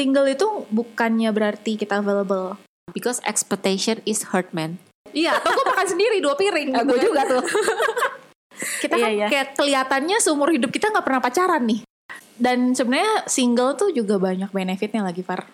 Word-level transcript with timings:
single 0.00 0.32
itu 0.32 0.64
bukannya 0.72 1.28
berarti 1.28 1.76
kita 1.76 2.00
available. 2.00 2.56
Because 2.96 3.20
expectation 3.28 4.00
is 4.08 4.32
hurt 4.32 4.48
man. 4.56 4.80
Iya, 5.12 5.36
atau 5.36 5.52
gue 5.52 5.64
makan 5.68 5.86
sendiri 5.92 6.24
dua 6.24 6.40
piring. 6.40 6.72
gue 6.72 6.98
juga 7.04 7.28
tuh. 7.28 7.44
kita 8.88 8.96
Iya, 8.96 9.04
kan 9.04 9.12
iya. 9.12 9.26
kayak 9.28 9.46
kelihatannya 9.60 10.16
seumur 10.24 10.48
hidup 10.56 10.72
kita 10.72 10.88
nggak 10.88 11.04
pernah 11.04 11.20
pacaran 11.20 11.68
nih. 11.68 11.84
Dan 12.40 12.72
sebenarnya 12.72 13.28
single 13.28 13.76
tuh 13.76 13.92
juga 13.92 14.16
banyak 14.16 14.48
benefitnya 14.48 15.04
lagi, 15.04 15.20
Far. 15.20 15.44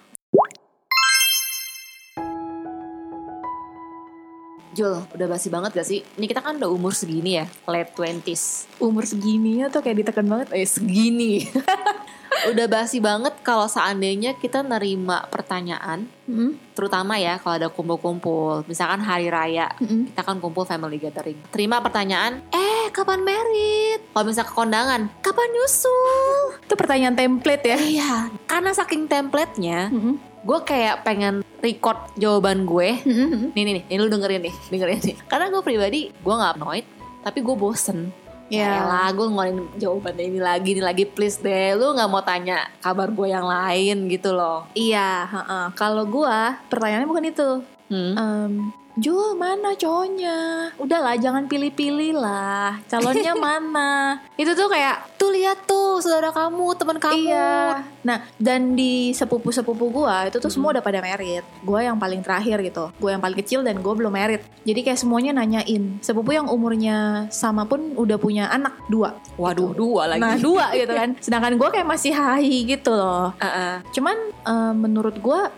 Jul, 4.77 4.93
udah 4.93 5.27
basi 5.27 5.49
banget 5.49 5.73
gak 5.73 5.89
sih? 5.89 6.05
Ini 6.21 6.29
kita 6.29 6.45
kan 6.45 6.61
udah 6.61 6.69
umur 6.69 6.93
segini 6.93 7.41
ya, 7.41 7.49
late 7.65 7.97
20s. 7.97 8.69
Umur 8.77 9.09
segini 9.09 9.65
ya 9.65 9.73
tuh 9.73 9.81
kayak 9.81 10.05
ditekan 10.05 10.29
banget. 10.29 10.53
Eh, 10.53 10.69
segini. 10.69 11.43
udah 12.53 12.67
basi 12.69 13.01
banget 13.01 13.35
kalau 13.41 13.67
seandainya 13.67 14.37
kita 14.37 14.61
nerima 14.61 15.25
pertanyaan, 15.33 16.05
Mm-mm. 16.29 16.59
terutama 16.77 17.17
ya 17.17 17.41
kalau 17.41 17.57
ada 17.57 17.69
kumpul-kumpul, 17.73 18.67
misalkan 18.69 19.01
hari 19.01 19.33
raya, 19.33 19.73
Mm-mm. 19.81 20.13
kita 20.13 20.21
kan 20.21 20.37
kumpul 20.39 20.69
family 20.69 21.01
gathering. 21.01 21.39
Terima 21.49 21.81
pertanyaan, 21.81 22.45
eh 22.53 22.93
kapan 22.93 23.25
merit? 23.25 24.01
Kalau 24.13 24.25
misal 24.29 24.45
ke 24.45 24.55
kondangan, 24.55 25.09
kapan 25.25 25.49
nyusul? 25.55 26.61
Itu 26.63 26.75
pertanyaan 26.77 27.17
template 27.17 27.65
ya. 27.65 27.79
Iya, 27.79 28.13
karena 28.45 28.71
saking 28.77 29.09
template-nya, 29.09 29.89
Mm-mm. 29.91 30.21
gue 30.45 30.59
kayak 30.63 31.03
pengen 31.03 31.41
record 31.65 31.99
jawaban 32.21 32.69
gue. 32.69 33.01
Mm-mm. 33.03 33.57
Nih 33.57 33.63
nih 33.65 33.75
nih, 33.81 33.85
ini 33.91 33.99
lu 33.99 34.13
dengerin 34.13 34.43
nih, 34.45 34.55
dengerin 34.69 35.01
nih. 35.03 35.17
Karena 35.27 35.49
gue 35.49 35.63
pribadi, 35.65 36.01
gue 36.13 36.35
nggak 36.35 36.61
annoyed, 36.61 36.87
tapi 37.25 37.41
gue 37.41 37.57
bosen. 37.57 38.13
Ya. 38.47 38.79
Ya 38.79 38.83
lah, 38.87 39.09
gue 39.11 39.27
ngeluarin 39.27 39.67
jawabannya 39.75 40.25
ini 40.31 40.41
lagi, 40.41 40.79
ini 40.79 40.83
lagi 40.83 41.05
please 41.07 41.43
deh. 41.43 41.75
Lu 41.75 41.95
nggak 41.95 42.11
mau 42.11 42.23
tanya 42.23 42.71
kabar 42.79 43.11
gue 43.11 43.27
yang 43.27 43.47
lain 43.47 44.07
gitu 44.07 44.31
loh. 44.31 44.71
Iya, 44.79 45.27
heeh. 45.27 45.65
Kalau 45.75 46.07
gua 46.07 46.55
pertanyaannya 46.71 47.11
bukan 47.11 47.27
itu. 47.27 47.76
Hmm. 47.87 48.15
Em, 48.19 48.53
Jul 48.97 49.37
mana 49.37 49.77
cowoknya? 49.77 50.73
Udahlah 50.81 51.21
jangan 51.21 51.45
pilih-pilih 51.45 52.17
lah. 52.17 52.81
Calonnya 52.89 53.37
mana? 53.47 54.25
Itu 54.41 54.57
tuh 54.57 54.73
kayak 54.73 55.17
Tuh 55.17 55.33
lihat 55.33 55.65
tuh 55.65 56.01
saudara 56.05 56.29
kamu, 56.29 56.77
teman 56.77 56.97
kamu. 57.01 57.29
Iya. 57.29 57.83
Nah, 58.05 58.19
dan 58.37 58.77
di 58.77 59.13
sepupu-sepupu 59.13 59.89
gua 59.89 60.29
itu 60.29 60.37
tuh 60.37 60.49
Hmm. 60.49 60.55
semua 60.61 60.69
udah 60.77 60.85
pada 60.85 61.01
merit. 61.01 61.41
Gua 61.65 61.81
yang 61.81 61.97
paling 61.97 62.21
terakhir 62.21 62.61
gitu. 62.61 62.93
Gua 63.01 63.17
yang 63.17 63.21
paling 63.25 63.37
kecil 63.41 63.65
dan 63.65 63.81
gua 63.81 63.97
belum 63.97 64.13
merit. 64.13 64.45
Jadi 64.65 64.81
kayak 64.85 65.01
semuanya 65.01 65.37
nanyain. 65.37 66.01
Sepupu 66.05 66.37
yang 66.37 66.49
umurnya 66.49 67.29
sama 67.33 67.65
pun 67.65 67.97
udah 67.97 68.17
punya 68.17 68.49
anak 68.53 68.77
dua. 68.89 69.17
Waduh, 69.37 69.73
dua 69.73 70.15
lagi. 70.15 70.21
Nah, 70.21 70.37
dua 70.37 70.73
gitu 70.77 70.93
kan. 70.93 71.17
Sedangkan 71.25 71.57
gua 71.57 71.69
kayak 71.73 71.89
masih 71.89 72.13
hahi 72.13 72.65
gitu 72.69 72.93
loh. 72.93 73.33
Heeh. 73.41 73.81
Cuman 73.93 74.17
eh, 74.31 74.73
menurut 74.77 75.17
gua 75.21 75.49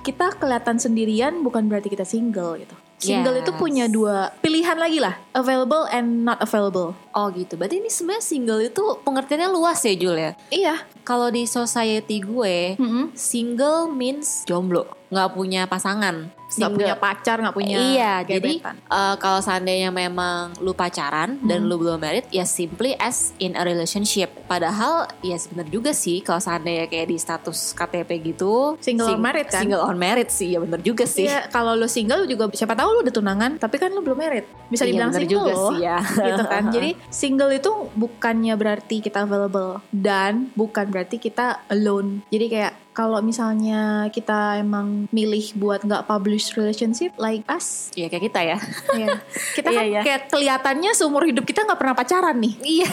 kita 0.00 0.32
kelihatan 0.40 0.80
sendirian 0.80 1.44
bukan 1.44 1.68
berarti 1.68 1.92
kita 1.92 2.08
single 2.08 2.56
gitu. 2.56 2.76
Single 3.00 3.40
Yes. 3.40 3.48
itu 3.48 3.52
punya 3.56 3.88
dua 3.88 4.28
pilihan 4.44 4.76
lagi 4.76 5.00
lah, 5.00 5.16
available 5.32 5.88
and 5.88 6.20
not 6.20 6.36
available. 6.44 6.92
Oh 7.16 7.32
gitu. 7.32 7.56
Berarti 7.56 7.80
ini 7.80 7.88
sebenarnya 7.88 8.20
single 8.20 8.60
itu 8.60 8.84
pengertiannya 9.00 9.48
luas 9.48 9.80
ya 9.80 9.96
Jul 9.96 10.16
ya. 10.20 10.32
Iya. 10.52 10.74
Kalau 11.00 11.32
di 11.32 11.48
society 11.48 12.20
gue, 12.20 12.76
Mm-mm. 12.76 13.16
single 13.16 13.88
means 13.88 14.44
jomblo, 14.44 14.84
nggak 15.08 15.32
punya 15.32 15.64
pasangan. 15.64 16.28
Nggak 16.52 16.70
punya 16.72 16.94
pacar, 16.94 17.36
nggak 17.38 17.54
punya 17.54 17.76
iya, 17.86 18.14
jadi 18.22 18.58
eh, 18.66 19.14
kalau 19.16 19.38
seandainya 19.38 19.88
memang 19.88 20.58
lu 20.58 20.72
pacaran 20.72 21.38
dan 21.40 21.58
Hmm. 21.58 21.68
lu 21.68 21.76
belum 21.76 21.96
married, 21.96 22.26
ya 22.28 22.42
simply 22.42 22.96
as 22.96 23.30
in 23.36 23.52
a 23.52 23.62
relationship. 23.62 24.32
Padahal 24.44 24.90
ya 25.20 25.36
sebenarnya 25.36 25.70
juga 25.70 25.92
sih 25.92 26.18
kalau 26.18 26.38
seandainya 26.38 26.86
kayak 26.86 27.06
di 27.06 27.16
status 27.16 27.70
KTP 27.72 28.10
gitu, 28.26 28.74
Single 28.78 29.06
or 29.08 29.18
married 29.18 29.46
kan? 29.46 29.60
Single 29.60 29.82
on 29.82 29.94
married 29.94 30.28
sih, 30.28 30.50
ya 30.50 30.58
bener 30.58 30.80
juga 30.80 31.04
sih. 31.04 31.24
Iya, 31.24 31.46
kalau 31.48 31.72
lu 31.72 31.86
single 31.86 32.24
juga 32.24 32.48
siapa 32.50 32.72
tahu 32.72 32.88
lu 32.90 33.00
udah 33.00 33.12
tunangan, 33.12 33.52
tapi 33.56 33.76
kan 33.76 33.88
lu 33.88 34.00
belum 34.00 34.16
married. 34.16 34.46
Bisa 34.66 34.82
Iya, 34.82 34.90
dibilang 34.90 35.12
single 35.12 35.30
juga 35.30 35.52
loh. 35.52 35.70
sih 35.70 35.78
ya. 35.80 35.98
gitu 36.26 36.44
kan. 36.44 36.62
Jadi 36.70 36.90
single 37.08 37.52
itu 37.52 37.70
bukannya 37.94 38.54
berarti 38.54 38.96
kita 38.98 39.22
available 39.22 39.78
dan 39.90 40.48
bukan 40.52 40.88
berarti 40.88 41.16
kita 41.16 41.62
alone. 41.68 42.24
Jadi 42.28 42.46
kayak 42.48 42.72
kalau 42.90 43.22
misalnya 43.22 44.10
kita 44.10 44.58
emang 44.58 45.06
milih 45.14 45.54
buat 45.54 45.80
nggak 45.80 46.10
publish 46.10 46.58
relationship 46.58 47.14
like 47.16 47.46
us, 47.46 47.94
Iya 47.94 48.10
kayak 48.10 48.24
kita 48.26 48.40
ya. 48.42 48.58
ya 48.98 49.06
kita 49.54 49.68
Iya, 49.70 49.78
kan 49.78 49.84
iya. 49.86 50.00
kayak 50.02 50.22
kelihatannya 50.28 50.90
seumur 50.92 51.22
hidup 51.22 51.46
kita 51.46 51.62
nggak 51.62 51.78
pernah 51.78 51.94
pacaran 51.94 52.36
nih, 52.36 52.54
Iya. 52.82 52.90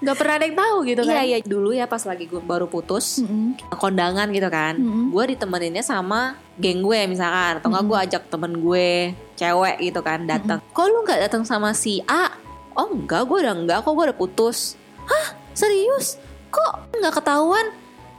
nggak 0.00 0.16
pernah 0.16 0.34
ada 0.38 0.44
yang 0.46 0.56
tahu 0.56 0.76
gitu 0.86 1.02
kan. 1.02 1.14
Iya 1.18 1.22
iya 1.26 1.38
dulu 1.42 1.70
ya 1.74 1.90
pas 1.90 2.02
lagi 2.06 2.24
gue 2.30 2.38
baru 2.38 2.70
putus 2.70 3.20
Mm-mm. 3.20 3.58
kondangan 3.74 4.30
gitu 4.30 4.46
kan, 4.46 4.78
Mm-mm. 4.78 5.10
gue 5.10 5.24
ditemeninnya 5.34 5.82
sama 5.82 6.38
geng 6.54 6.80
gue 6.80 7.10
misalkan, 7.10 7.58
atau 7.58 7.68
nggak 7.74 7.84
gue 7.90 7.98
ajak 8.06 8.22
temen 8.30 8.52
gue 8.62 9.12
cewek 9.34 9.76
gitu 9.82 10.00
kan 10.00 10.24
datang. 10.24 10.62
Kok 10.70 10.86
lu 10.86 11.02
nggak 11.02 11.26
datang 11.26 11.42
sama 11.42 11.74
si 11.74 11.98
A? 12.06 12.30
Oh 12.78 12.86
enggak, 12.86 13.26
gue 13.26 13.38
udah 13.42 13.54
enggak, 13.58 13.82
kok 13.82 13.92
gue 13.92 14.04
udah 14.06 14.16
putus. 14.16 14.78
Hah 15.10 15.34
serius? 15.52 16.22
Kok 16.54 16.94
nggak 17.02 17.18
ketahuan? 17.18 17.66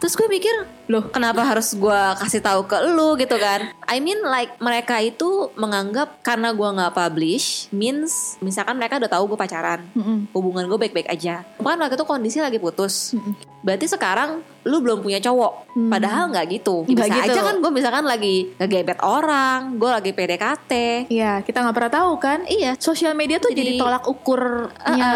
Terus 0.01 0.17
gue 0.17 0.25
mikir, 0.25 0.65
loh 0.87 1.07
kenapa 1.07 1.43
harus 1.43 1.73
gue 1.73 2.01
kasih 2.17 2.41
tahu 2.41 2.65
ke 2.65 2.77
lu 2.89 3.13
gitu 3.15 3.37
kan? 3.37 3.69
I 3.85 3.99
mean 3.99 4.21
like 4.23 4.57
mereka 4.57 4.97
itu 4.97 5.49
menganggap 5.53 6.21
karena 6.21 6.51
gue 6.51 6.63
nggak 6.65 6.93
publish 6.93 7.67
means 7.69 8.35
misalkan 8.39 8.79
mereka 8.79 8.97
udah 8.97 9.11
tahu 9.11 9.35
gue 9.35 9.39
pacaran, 9.39 9.83
Mm-mm. 9.93 10.31
hubungan 10.31 10.65
gue 10.65 10.77
baik-baik 10.79 11.07
aja. 11.07 11.43
Kan 11.57 11.77
waktu 11.77 11.95
itu 11.95 12.05
kondisi 12.05 12.37
lagi 12.39 12.57
putus. 12.57 13.13
Mm-mm. 13.13 13.33
Berarti 13.61 13.85
sekarang 13.85 14.41
lu 14.65 14.81
belum 14.81 15.01
punya 15.01 15.17
cowok. 15.17 15.73
Hmm. 15.73 15.89
Padahal 15.89 16.33
nggak 16.33 16.45
gitu. 16.49 16.81
Nggak 16.85 17.07
Bisa 17.09 17.17
gitu. 17.21 17.33
aja 17.33 17.41
kan 17.45 17.55
gue 17.61 17.71
misalkan 17.71 18.05
lagi 18.05 18.49
ngegebet 18.57 18.99
orang, 19.01 19.77
gue 19.77 19.89
lagi 19.89 20.11
PDKT. 20.11 20.71
Iya, 21.09 21.41
kita 21.41 21.61
nggak 21.61 21.75
pernah 21.77 21.93
tahu 21.93 22.11
kan. 22.17 22.39
Iya. 22.45 22.73
Sosial 22.77 23.13
media 23.13 23.37
tuh 23.37 23.53
Jadi- 23.53 23.77
jadi, 23.77 23.81
tolak 23.81 24.05
ukurnya 24.05 25.13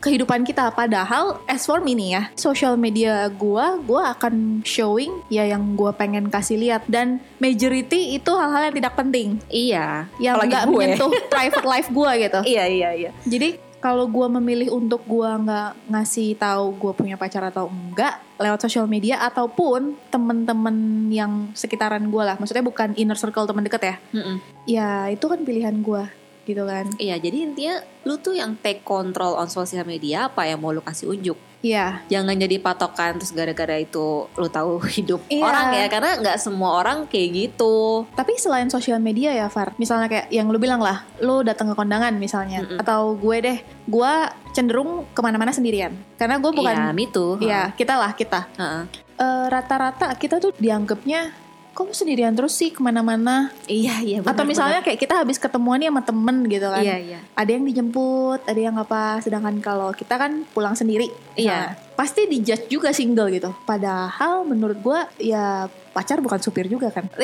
kehidupan 0.00 0.44
kita. 0.44 0.72
Padahal 0.72 1.40
as 1.44 1.64
for 1.64 1.80
me 1.80 1.92
nih 1.92 2.08
ya, 2.10 2.22
sosial 2.34 2.76
media 2.76 3.28
gua, 3.30 3.76
gua 3.78 4.12
akan 4.12 4.64
showing 4.94 5.26
ya 5.26 5.42
yang 5.44 5.74
gua 5.74 5.90
pengen 5.90 6.30
kasih 6.30 6.54
lihat 6.54 6.86
dan 6.86 7.18
majority 7.42 8.14
itu 8.14 8.30
hal-hal 8.30 8.70
yang 8.70 8.76
tidak 8.78 8.94
penting, 8.94 9.42
Iya. 9.50 10.06
yang 10.22 10.38
nggak 10.38 10.64
gue. 10.64 10.70
menyentuh 10.70 11.10
private 11.34 11.66
life 11.66 11.88
gua 11.90 12.14
gitu. 12.14 12.38
Iya 12.46 12.64
iya 12.64 12.90
iya. 12.94 13.10
Jadi 13.26 13.58
kalau 13.82 14.06
gua 14.06 14.30
memilih 14.30 14.70
untuk 14.70 15.02
gua 15.02 15.34
nggak 15.34 15.90
ngasih 15.90 16.38
tahu 16.38 16.78
gua 16.78 16.92
punya 16.94 17.18
pacar 17.18 17.42
atau 17.44 17.66
enggak 17.66 18.22
lewat 18.38 18.62
sosial 18.62 18.86
media 18.86 19.18
ataupun 19.20 19.98
temen-temen 20.08 20.76
yang 21.10 21.50
sekitaran 21.52 22.06
gua 22.06 22.30
lah, 22.30 22.36
maksudnya 22.38 22.62
bukan 22.62 22.94
inner 22.94 23.18
circle 23.18 23.44
temen 23.44 23.66
deket 23.66 23.82
ya, 23.84 23.96
Mm-mm. 24.12 24.36
ya 24.64 25.10
itu 25.10 25.26
kan 25.26 25.42
pilihan 25.42 25.74
gua 25.82 26.06
gitu 26.44 26.62
kan. 26.62 26.86
Iya. 26.96 27.18
Jadi 27.18 27.36
intinya 27.42 27.74
lu 28.04 28.14
tuh 28.16 28.36
yang 28.36 28.54
take 28.54 28.86
control 28.86 29.34
on 29.34 29.48
sosial 29.48 29.82
media 29.82 30.28
apa 30.28 30.44
yang 30.44 30.60
mau 30.60 30.70
lu 30.70 30.80
kasih 30.80 31.08
unjuk. 31.08 31.34
Iya, 31.64 32.04
Jangan 32.12 32.36
jadi 32.36 32.60
patokan 32.60 33.16
terus 33.16 33.32
gara-gara 33.32 33.80
itu 33.80 34.28
lu 34.28 34.48
tahu 34.52 34.84
hidup 34.84 35.24
Iya. 35.32 35.40
orang 35.40 35.66
ya 35.72 35.86
karena 35.88 36.10
nggak 36.20 36.36
semua 36.36 36.76
orang 36.76 37.08
kayak 37.08 37.28
gitu. 37.32 38.04
Tapi 38.12 38.36
selain 38.36 38.68
sosial 38.68 39.00
media 39.00 39.32
ya 39.32 39.48
Far, 39.48 39.72
misalnya 39.80 40.12
kayak 40.12 40.26
yang 40.28 40.52
lu 40.52 40.60
bilang 40.60 40.84
lah, 40.84 41.08
lu 41.18 41.40
datang 41.40 41.72
ke 41.72 41.74
kondangan 41.74 42.12
misalnya, 42.14 42.60
Mm-mm. 42.60 42.76
atau 42.78 43.16
gue 43.16 43.36
deh, 43.40 43.58
gue 43.64 44.12
cenderung 44.52 45.08
ke 45.10 45.20
mana-mana 45.24 45.50
sendirian, 45.50 45.96
karena 46.14 46.36
gue 46.36 46.52
Iya, 46.52 46.58
bukan, 46.60 46.76
me 46.92 47.04
too. 47.08 47.40
Iya 47.40 47.72
kita 47.72 47.96
lah 47.96 48.12
kita. 48.12 48.44
Heeh. 48.54 48.82
Eh, 49.14 49.46
Rata-rata 49.48 50.12
kita 50.14 50.36
tuh 50.36 50.52
dianggapnya, 50.54 51.32
kok 51.74 51.84
lu 51.84 51.92
sendirian 51.92 52.30
terus 52.32 52.54
sih 52.54 52.70
ke 52.70 52.78
mana-mana? 52.78 53.50
Iya 53.66 53.98
iya. 54.00 54.18
atau 54.22 54.46
misalnya 54.46 54.78
kayak 54.80 54.94
kita 54.96 55.18
habis 55.18 55.36
ketemuan 55.36 55.82
nih 55.82 55.90
sama 55.90 56.06
temen 56.06 56.36
gitu 56.46 56.70
kan, 56.70 56.80
Iya 56.80 56.96
iya. 56.96 57.18
ada 57.34 57.50
yang 57.50 57.66
dijemput, 57.66 58.46
ada 58.46 58.60
yang 58.62 58.78
apa, 58.78 59.18
sedangkan 59.18 59.58
kalau 59.58 59.90
kita 59.90 60.14
kan 60.14 60.46
pulang 60.54 60.72
sendiri, 60.72 61.10
Iya. 61.34 61.50
Nah, 61.50 61.66
pasti 61.94 62.30
dijudge 62.30 62.70
juga 62.70 62.94
single 62.94 63.26
gitu. 63.28 63.50
Padahal 63.66 64.46
menurut 64.46 64.78
gue 64.78 64.98
ya 65.18 65.66
pacar 65.90 66.22
bukan 66.22 66.38
supir 66.38 66.70
juga 66.70 66.94
kan. 66.94 67.10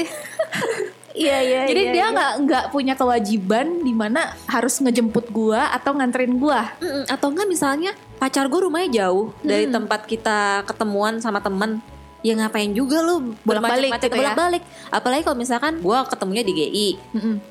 Iya 1.10 1.38
iya. 1.42 1.60
Jadi 1.70 1.82
iya, 1.82 1.92
dia 1.92 2.00
iya. 2.06 2.14
nggak 2.14 2.32
nggak 2.46 2.64
punya 2.70 2.94
kewajiban 2.94 3.82
di 3.82 3.90
mana 3.90 4.30
harus 4.46 4.78
ngejemput 4.78 5.34
gua 5.34 5.74
atau 5.74 5.98
nganterin 5.98 6.38
gua. 6.38 6.70
Mm-mm, 6.78 7.10
atau 7.10 7.34
enggak 7.34 7.50
misalnya 7.50 7.90
pacar 8.16 8.46
gue 8.46 8.60
rumahnya 8.62 8.90
jauh 9.04 9.34
dari 9.42 9.66
Hmm. 9.66 9.74
tempat 9.80 10.06
kita 10.06 10.62
ketemuan 10.70 11.18
sama 11.18 11.42
temen 11.42 11.82
ya 12.20 12.32
ngapain 12.34 12.70
juga 12.70 13.00
lu 13.00 13.32
Bolak-balik 13.40 13.96
gitu 13.96 14.08
ya. 14.08 14.32
bolak-balik. 14.32 14.62
Apalagi 14.88 15.22
kalau 15.22 15.36
misalkan 15.36 15.72
gue 15.76 15.98
ketemunya 16.06 16.42
di 16.42 16.52
GI 16.52 16.88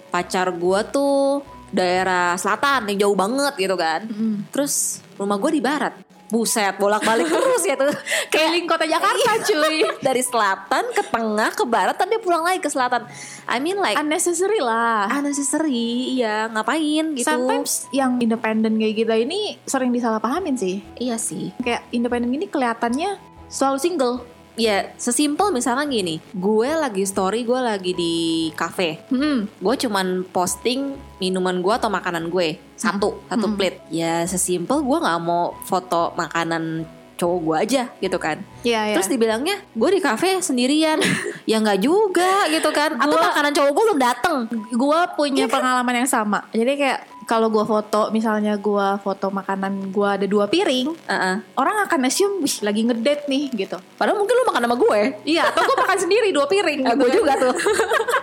pacar 0.08 0.50
gue 0.52 0.80
tuh 0.90 1.42
daerah 1.70 2.34
selatan 2.34 2.90
yang 2.90 3.06
jauh 3.06 3.16
banget 3.16 3.54
gitu 3.56 3.74
kan. 3.74 4.06
Terus 4.50 4.74
rumah 5.16 5.38
gue 5.38 5.52
di 5.52 5.62
barat. 5.62 5.94
Buset 6.30 6.78
bolak-balik 6.78 7.26
terus 7.26 7.66
ya 7.66 7.74
tuh 7.74 7.90
Keliling 8.30 8.66
kota 8.66 8.86
Jakarta 8.86 9.42
cuy. 9.42 9.82
dari 10.06 10.22
selatan 10.22 10.86
ke 10.94 11.02
tengah 11.04 11.50
ke 11.50 11.66
barat 11.66 11.98
tadi 11.98 12.12
dia 12.12 12.22
pulang 12.22 12.46
lagi 12.46 12.62
ke 12.62 12.70
selatan. 12.70 13.10
I 13.46 13.58
mean 13.58 13.78
like 13.78 13.98
Unnecessary 13.98 14.62
lah. 14.62 15.10
unnecessary 15.10 16.14
iya. 16.14 16.46
Ngapain 16.48 17.18
gitu? 17.18 17.26
Sometimes 17.26 17.90
yang 17.90 18.22
independen 18.22 18.78
kayak 18.78 18.94
kita 19.00 19.18
ini 19.18 19.58
sering 19.66 19.90
disalahpahamin 19.90 20.54
sih. 20.54 20.86
iya 20.96 21.18
sih. 21.18 21.50
Kayak 21.60 21.90
independen 21.90 22.30
ini 22.30 22.46
kelihatannya 22.46 23.18
selalu 23.50 23.78
single. 23.80 24.16
Ya 24.60 24.92
sesimpel 24.94 25.50
misalnya 25.50 25.88
gini, 25.88 26.20
gue 26.30 26.70
lagi 26.70 27.02
story, 27.02 27.42
gue 27.42 27.56
lagi 27.58 27.92
di 27.92 28.16
cafe, 28.54 29.00
Mm-mm. 29.08 29.48
gue 29.48 29.76
cuman 29.80 30.08
posting 30.26 30.94
minuman 31.18 31.60
gue 31.60 31.72
atau 31.72 31.88
makanan 31.88 32.28
gue 32.28 32.60
satu 32.76 33.24
satu 33.26 33.46
Hmm. 33.46 33.56
plate. 33.56 33.80
Ya 33.90 34.24
sesimpel 34.24 34.80
gue 34.80 34.98
nggak 34.98 35.20
mau 35.20 35.56
foto 35.62 36.12
makanan 36.14 36.84
cowok 37.16 37.40
gue 37.42 37.56
aja 37.60 37.84
gitu 37.98 38.16
kan. 38.16 38.40
Iya, 38.62 38.80
iya. 38.86 38.96
Terus 38.96 39.08
dibilangnya 39.08 39.60
gue 39.70 39.90
di 39.90 40.00
cafe 40.00 40.40
sendirian, 40.40 41.00
ya 41.50 41.58
nggak 41.58 41.80
juga 41.80 42.48
gitu 42.48 42.72
kan. 42.72 42.96
Atau 42.96 43.12
Gua- 43.14 43.28
makanan 43.28 43.52
cowok 43.52 43.72
gue 43.72 43.84
belum 43.86 44.00
dateng. 44.00 44.38
gue 44.70 45.00
punya 45.16 45.46
kan? 45.46 45.60
pengalaman 45.60 45.96
yang 45.98 46.10
sama. 46.10 46.48
Jadi 46.50 46.72
kayak 46.76 47.00
kalau 47.30 47.54
gue 47.54 47.62
foto, 47.62 48.10
misalnya 48.10 48.58
gue 48.58 48.88
foto 49.06 49.30
makanan 49.30 49.94
gue 49.94 50.10
ada 50.10 50.26
dua 50.26 50.50
piring, 50.50 50.98
Heeh. 51.06 51.36
orang 51.54 51.86
akan 51.86 52.10
assume 52.10 52.42
wih 52.42 52.56
lagi 52.66 52.82
ngedate 52.82 53.30
nih 53.30 53.54
gitu. 53.54 53.78
Padahal 54.02 54.18
mungkin 54.18 54.34
lu 54.34 54.50
makan 54.50 54.66
sama 54.66 54.76
gue. 54.82 55.02
Iya, 55.30 55.54
atau 55.54 55.62
gue 55.62 55.78
makan 55.78 56.00
sendiri 56.02 56.34
dua 56.34 56.50
piring. 56.50 56.82
Ya, 56.90 56.98
gitu 56.98 57.06
gue 57.06 57.10
kan. 57.14 57.18
juga 57.22 57.34
tuh. 57.38 57.54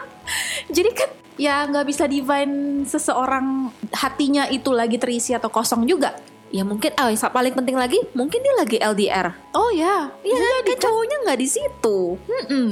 Jadi 0.76 0.90
kan 0.90 1.10
ya 1.38 1.62
nggak 1.70 1.86
bisa 1.86 2.10
divine 2.10 2.82
seseorang 2.82 3.70
hatinya 3.94 4.50
itu 4.50 4.74
lagi 4.74 4.98
terisi 4.98 5.30
atau 5.30 5.54
kosong 5.54 5.86
juga. 5.86 6.10
ya 6.46 6.62
mungkin, 6.62 6.94
oh 7.02 7.10
yang 7.10 7.18
paling 7.18 7.54
penting 7.58 7.74
lagi, 7.74 7.98
mungkin 8.14 8.38
dia 8.38 8.54
lagi 8.54 8.78
LDR. 8.78 9.34
Oh 9.50 9.70
ya, 9.74 10.08
Iya 10.22 10.34
kan, 10.38 10.62
kan 10.62 10.78
cowoknya 10.78 11.16
nggak 11.26 11.40
di 11.42 11.48
situ. 11.50 11.98
Mm-mm. 12.22 12.66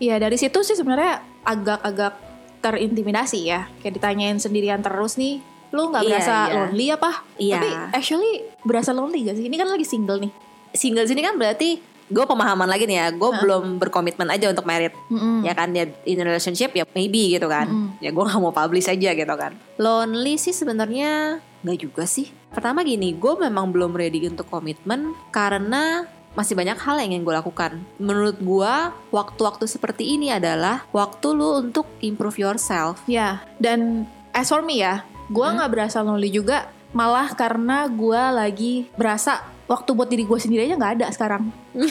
Iya 0.00 0.16
dari 0.16 0.36
situ 0.40 0.58
sih 0.64 0.72
sebenarnya 0.74 1.20
agak-agak 1.44 2.16
terintimidasi 2.64 3.40
ya. 3.46 3.68
Kayak 3.84 4.00
ditanyain 4.00 4.40
sendirian 4.40 4.80
terus 4.80 5.20
nih, 5.20 5.44
lu 5.74 5.92
nggak 5.92 6.02
Iya, 6.04 6.10
berasa 6.10 6.34
iya. 6.34 6.54
lonely 6.56 6.86
apa? 6.88 7.10
Iya. 7.36 7.56
Tapi 7.60 7.70
actually 7.92 8.32
berasa 8.64 8.90
lonely 8.96 9.28
gak 9.28 9.36
sih? 9.36 9.44
Ini 9.46 9.56
kan 9.56 9.68
lagi 9.68 9.86
single 9.86 10.18
nih. 10.22 10.32
Single 10.72 11.06
sini 11.08 11.20
kan 11.20 11.36
berarti 11.36 11.80
gue 12.08 12.24
pemahaman 12.24 12.64
lagi 12.64 12.88
nih 12.88 12.96
ya, 13.04 13.06
gue 13.12 13.20
Heeh. 13.20 13.40
belum 13.44 13.64
berkomitmen 13.76 14.28
aja 14.32 14.48
untuk 14.48 14.64
married. 14.64 14.96
Mm-mm. 15.12 15.44
Ya 15.44 15.52
kan, 15.52 15.76
ya 15.76 15.84
in 16.08 16.20
relationship 16.24 16.72
ya 16.72 16.88
maybe 16.96 17.36
gitu 17.36 17.52
kan. 17.52 17.68
Mm-mm. 17.68 18.00
Ya 18.00 18.08
gue 18.08 18.24
gak 18.24 18.40
mau 18.40 18.52
publish 18.52 18.88
aja 18.88 19.12
gitu 19.12 19.34
kan. 19.36 19.52
Lonely 19.76 20.40
sih 20.40 20.56
sebenarnya 20.56 21.40
nggak 21.58 21.78
juga 21.84 22.08
sih. 22.08 22.32
Pertama 22.48 22.80
gini, 22.80 23.12
gue 23.12 23.34
memang 23.36 23.68
belum 23.68 23.92
ready 23.92 24.24
untuk 24.24 24.48
komitmen 24.48 25.12
karena 25.28 26.08
masih 26.32 26.54
banyak 26.54 26.78
hal 26.78 27.02
yang 27.02 27.18
ingin 27.18 27.26
gue 27.26 27.34
lakukan. 27.34 27.82
Menurut 27.98 28.38
gue, 28.38 28.74
waktu-waktu 29.10 29.66
seperti 29.66 30.16
ini 30.16 30.30
adalah 30.30 30.86
waktu 30.94 31.34
lu 31.34 31.58
untuk 31.60 31.84
improve 31.98 32.38
yourself. 32.38 33.02
Ya, 33.10 33.42
dan 33.58 34.06
as 34.30 34.48
for 34.48 34.62
me 34.62 34.78
ya, 34.78 35.02
gue 35.28 35.44
Hmm. 35.44 35.56
nggak 35.56 35.70
berasa 35.70 36.00
lonely 36.00 36.28
juga. 36.28 36.66
Malah 36.88 37.32
karena 37.32 37.84
gue 37.84 38.22
lagi 38.32 38.72
berasa 38.94 39.38
waktu 39.64 39.92
buat 39.92 40.08
diri 40.08 40.24
gue 40.24 40.38
sendiri 40.38 40.64
aja 40.64 40.74
nggak 40.74 40.94
ada 40.96 41.06
sekarang. 41.10 41.52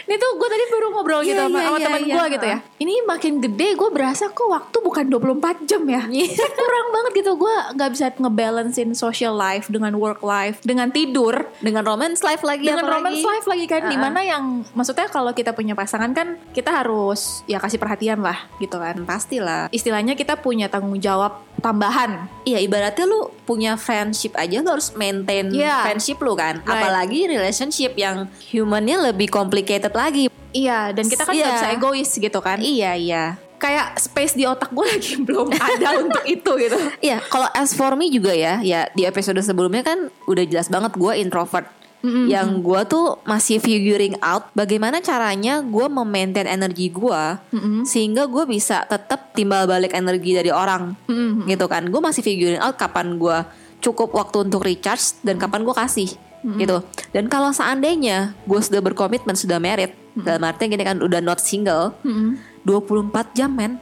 Ini 0.00 0.16
tuh 0.16 0.30
gue 0.34 0.48
tadi 0.48 0.64
baru 0.68 0.86
ngobrol 0.90 1.20
gitu 1.22 1.36
Iya, 1.36 1.46
sama, 1.46 1.58
iya, 1.58 1.64
sama 1.64 1.78
iya, 1.78 1.86
teman 1.86 2.02
iya. 2.02 2.14
gue 2.14 2.24
gitu 2.28 2.46
ya. 2.46 2.58
Ini 2.78 2.94
makin 3.04 3.32
gede 3.38 3.68
gue 3.74 3.90
berasa 3.90 4.24
kok 4.28 4.46
waktu 4.46 4.76
bukan 4.78 5.04
24 5.06 5.64
jam 5.64 5.82
ya. 5.84 6.02
Kurang 6.60 6.88
banget 6.90 7.12
gitu 7.14 7.32
gue 7.36 7.54
nggak 7.74 7.90
bisa 7.92 8.06
ngebalancein 8.12 8.90
social 8.92 9.32
life 9.32 9.68
dengan 9.68 9.94
work 9.94 10.20
life, 10.20 10.58
dengan 10.62 10.88
tidur, 10.88 11.46
Dengan 11.58 11.84
romance 11.84 12.20
life 12.20 12.42
lagi 12.42 12.64
dengan 12.64 12.84
apalagi. 12.84 12.96
romance 13.00 13.24
life 13.24 13.46
lagi 13.46 13.66
kan. 13.66 13.80
Uh-uh. 13.80 13.92
Di 13.92 13.98
mana 13.98 14.20
yang 14.20 14.44
maksudnya 14.72 15.06
kalau 15.06 15.30
kita 15.30 15.52
punya 15.52 15.72
pasangan 15.72 16.10
kan 16.10 16.36
kita 16.50 16.70
harus 16.74 17.44
ya 17.44 17.58
kasih 17.58 17.78
perhatian 17.78 18.18
lah 18.18 18.48
gitu 18.58 18.76
kan 18.76 18.98
Pastilah. 19.04 19.70
istilahnya 19.70 20.14
kita 20.14 20.36
punya 20.36 20.66
tanggung 20.66 20.98
jawab 20.98 21.47
tambahan. 21.58 22.26
Iya 22.42 22.58
ibaratnya 22.58 23.04
lu 23.04 23.28
punya 23.42 23.74
friendship 23.74 24.32
aja 24.32 24.58
lu 24.58 24.70
harus 24.70 24.94
maintain 24.94 25.48
Iya. 25.48 25.82
friendship 25.82 26.18
lu 26.18 26.32
kan 26.32 26.58
Right. 26.58 26.70
Apalagi 26.70 27.20
relationship 27.26 27.92
yang 27.94 28.26
humannya 28.48 29.10
lebih 29.10 29.28
complicated 29.28 29.90
lagi 29.90 30.30
Iya, 30.48 30.90
dan 30.90 31.04
kita 31.04 31.22
kan 31.22 31.34
Iya. 31.34 31.48
bisa 31.52 31.66
egois 31.70 32.10
gitu 32.10 32.38
kan. 32.38 32.58
Iya 32.58 32.92
iya 32.94 33.24
Kayak 33.58 33.98
space 33.98 34.32
di 34.32 34.46
otak 34.46 34.70
gue 34.70 34.86
lagi 34.92 35.18
belum 35.18 35.50
ada 35.50 35.88
untuk 36.00 36.24
itu 36.24 36.50
gitu. 36.58 36.78
Iya 37.00 37.18
kalau 37.24 37.50
as 37.52 37.72
for 37.72 37.92
me 37.94 38.08
juga 38.08 38.30
ya 38.30 38.58
Ya 38.58 38.86
di 38.90 39.02
episode 39.02 39.38
sebelumnya 39.38 39.82
kan 39.82 39.98
udah 40.24 40.44
jelas 40.44 40.66
banget 40.66 40.94
gue 40.94 41.12
introvert 41.16 41.66
Mm-mm. 41.98 42.30
Yang 42.30 42.48
gue 42.62 42.80
tuh 42.86 43.06
masih 43.26 43.58
figuring 43.58 44.14
out 44.22 44.46
Bagaimana 44.54 45.02
caranya 45.02 45.58
gue 45.66 45.86
memaintain 45.90 46.46
energi 46.46 46.94
gue 46.94 47.22
Mm-mm. 47.50 47.82
Sehingga 47.82 48.30
gue 48.30 48.46
bisa 48.46 48.86
tetap 48.86 49.34
timbal 49.34 49.66
balik 49.66 49.94
energi 49.94 50.34
dari 50.38 50.54
orang 50.54 50.94
Mm-mm. 51.10 51.50
gitu 51.50 51.66
kan 51.66 51.86
gue 51.90 52.00
masih 52.02 52.22
figuring 52.22 52.62
out 52.62 52.78
kapan 52.78 53.18
gue 53.18 53.38
cukup 53.78 54.10
waktu 54.14 54.46
untuk 54.46 54.66
recharge 54.66 55.18
dan 55.22 55.38
kapan 55.38 55.62
gue 55.62 55.74
kasih 55.74 56.10
gitu 56.38 56.86
dan 57.10 57.26
kalau 57.26 57.50
seandainya 57.50 58.30
gue 58.46 58.60
sudah 58.62 58.78
berkomitmen 58.78 59.34
sudah 59.34 59.58
married 59.58 59.90
dalam 60.14 60.46
artinya 60.46 60.78
gini 60.78 60.84
kan 60.86 60.98
udah 61.02 61.18
not 61.18 61.42
single 61.42 61.94
Mm-mm. 62.06 62.38
24 62.62 63.34
jam 63.34 63.50
men 63.50 63.78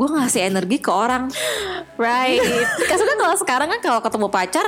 gue 0.00 0.08
ngasih 0.08 0.48
energi 0.48 0.80
ke 0.80 0.88
orang 0.88 1.28
Right. 2.00 2.40
Maksudnya 2.88 3.16
kalau 3.20 3.36
sekarang 3.36 3.68
kan 3.68 3.80
kalau 3.84 4.00
ketemu 4.00 4.26
pacar 4.32 4.66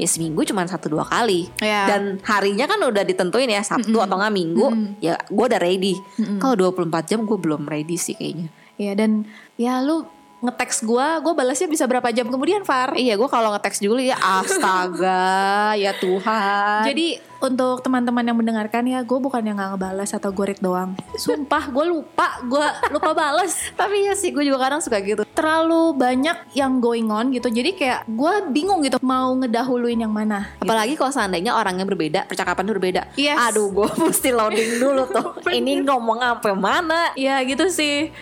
ya 0.00 0.08
seminggu 0.08 0.42
cuma 0.48 0.64
satu 0.64 0.92
dua 0.92 1.04
kali. 1.04 1.48
Iya. 1.60 1.82
dan 1.88 2.02
harinya 2.24 2.64
kan 2.68 2.80
udah 2.80 3.04
ditentuin 3.04 3.50
ya 3.50 3.62
Sabtu 3.64 3.98
atau 4.00 4.16
nggak 4.18 4.34
Minggu 4.34 4.66
ya 5.04 5.16
gue 5.18 5.44
udah 5.44 5.60
ready. 5.60 5.94
Kalau 6.40 6.54
24 6.72 7.10
jam 7.10 7.20
gue 7.28 7.38
belum 7.38 7.68
ready 7.68 7.96
sih 8.00 8.16
kayaknya. 8.16 8.48
Iya 8.80 8.92
dan 8.96 9.28
ya 9.60 9.84
lu 9.84 10.08
ngeteks 10.42 10.82
gue, 10.82 11.06
gue 11.22 11.32
balasnya 11.32 11.70
bisa 11.70 11.86
berapa 11.86 12.10
jam 12.10 12.26
kemudian 12.26 12.66
Far. 12.66 12.98
Iya 12.98 13.14
gue 13.14 13.28
kalau 13.30 13.54
nge-text 13.54 13.80
dulu 13.80 14.02
ya 14.02 14.18
astaga 14.18 15.72
ya 15.78 15.94
Tuhan 15.94 16.82
Jadi 16.82 17.32
untuk 17.42 17.82
teman-teman 17.82 18.22
yang 18.22 18.38
mendengarkan 18.38 18.86
ya, 18.86 19.02
gue 19.02 19.18
bukan 19.18 19.42
yang 19.42 19.58
nggak 19.58 19.74
ngebalas 19.74 20.14
atau 20.14 20.30
gue 20.30 20.54
read 20.54 20.62
doang. 20.62 20.94
Sumpah, 21.18 21.74
gue 21.74 21.84
lupa, 21.90 22.38
gue 22.46 22.66
lupa 22.94 23.10
balas. 23.18 23.66
Tapi 23.80 24.06
ya 24.06 24.14
sih 24.14 24.30
gue 24.30 24.46
juga 24.46 24.62
kadang 24.62 24.78
suka 24.78 25.02
gitu 25.02 25.26
Terlalu 25.34 25.90
banyak 25.98 26.54
yang 26.54 26.78
going 26.78 27.10
on 27.10 27.34
gitu. 27.34 27.50
Jadi 27.50 27.74
kayak 27.74 28.06
gue 28.06 28.32
bingung 28.54 28.78
gitu 28.86 29.02
mau 29.02 29.34
ngedahuluin 29.34 30.06
yang 30.06 30.14
mana. 30.14 30.54
gitu. 30.54 30.70
Apalagi 30.70 30.94
kalau 30.94 31.10
seandainya 31.10 31.58
orangnya 31.58 31.82
berbeda 31.82 32.30
Percakapan 32.30 32.62
berbeda 32.70 33.02
Yes. 33.18 33.34
Aduh 33.50 33.74
gue 33.74 33.90
mesti 34.06 34.30
loading 34.30 34.78
dulu 34.78 35.02
tuh 35.10 35.42
Ini 35.58 35.82
ngomong 35.82 36.22
apa 36.22 36.54
mana 36.54 37.10
Iya 37.18 37.42
gitu 37.42 37.66
sih. 37.66 38.14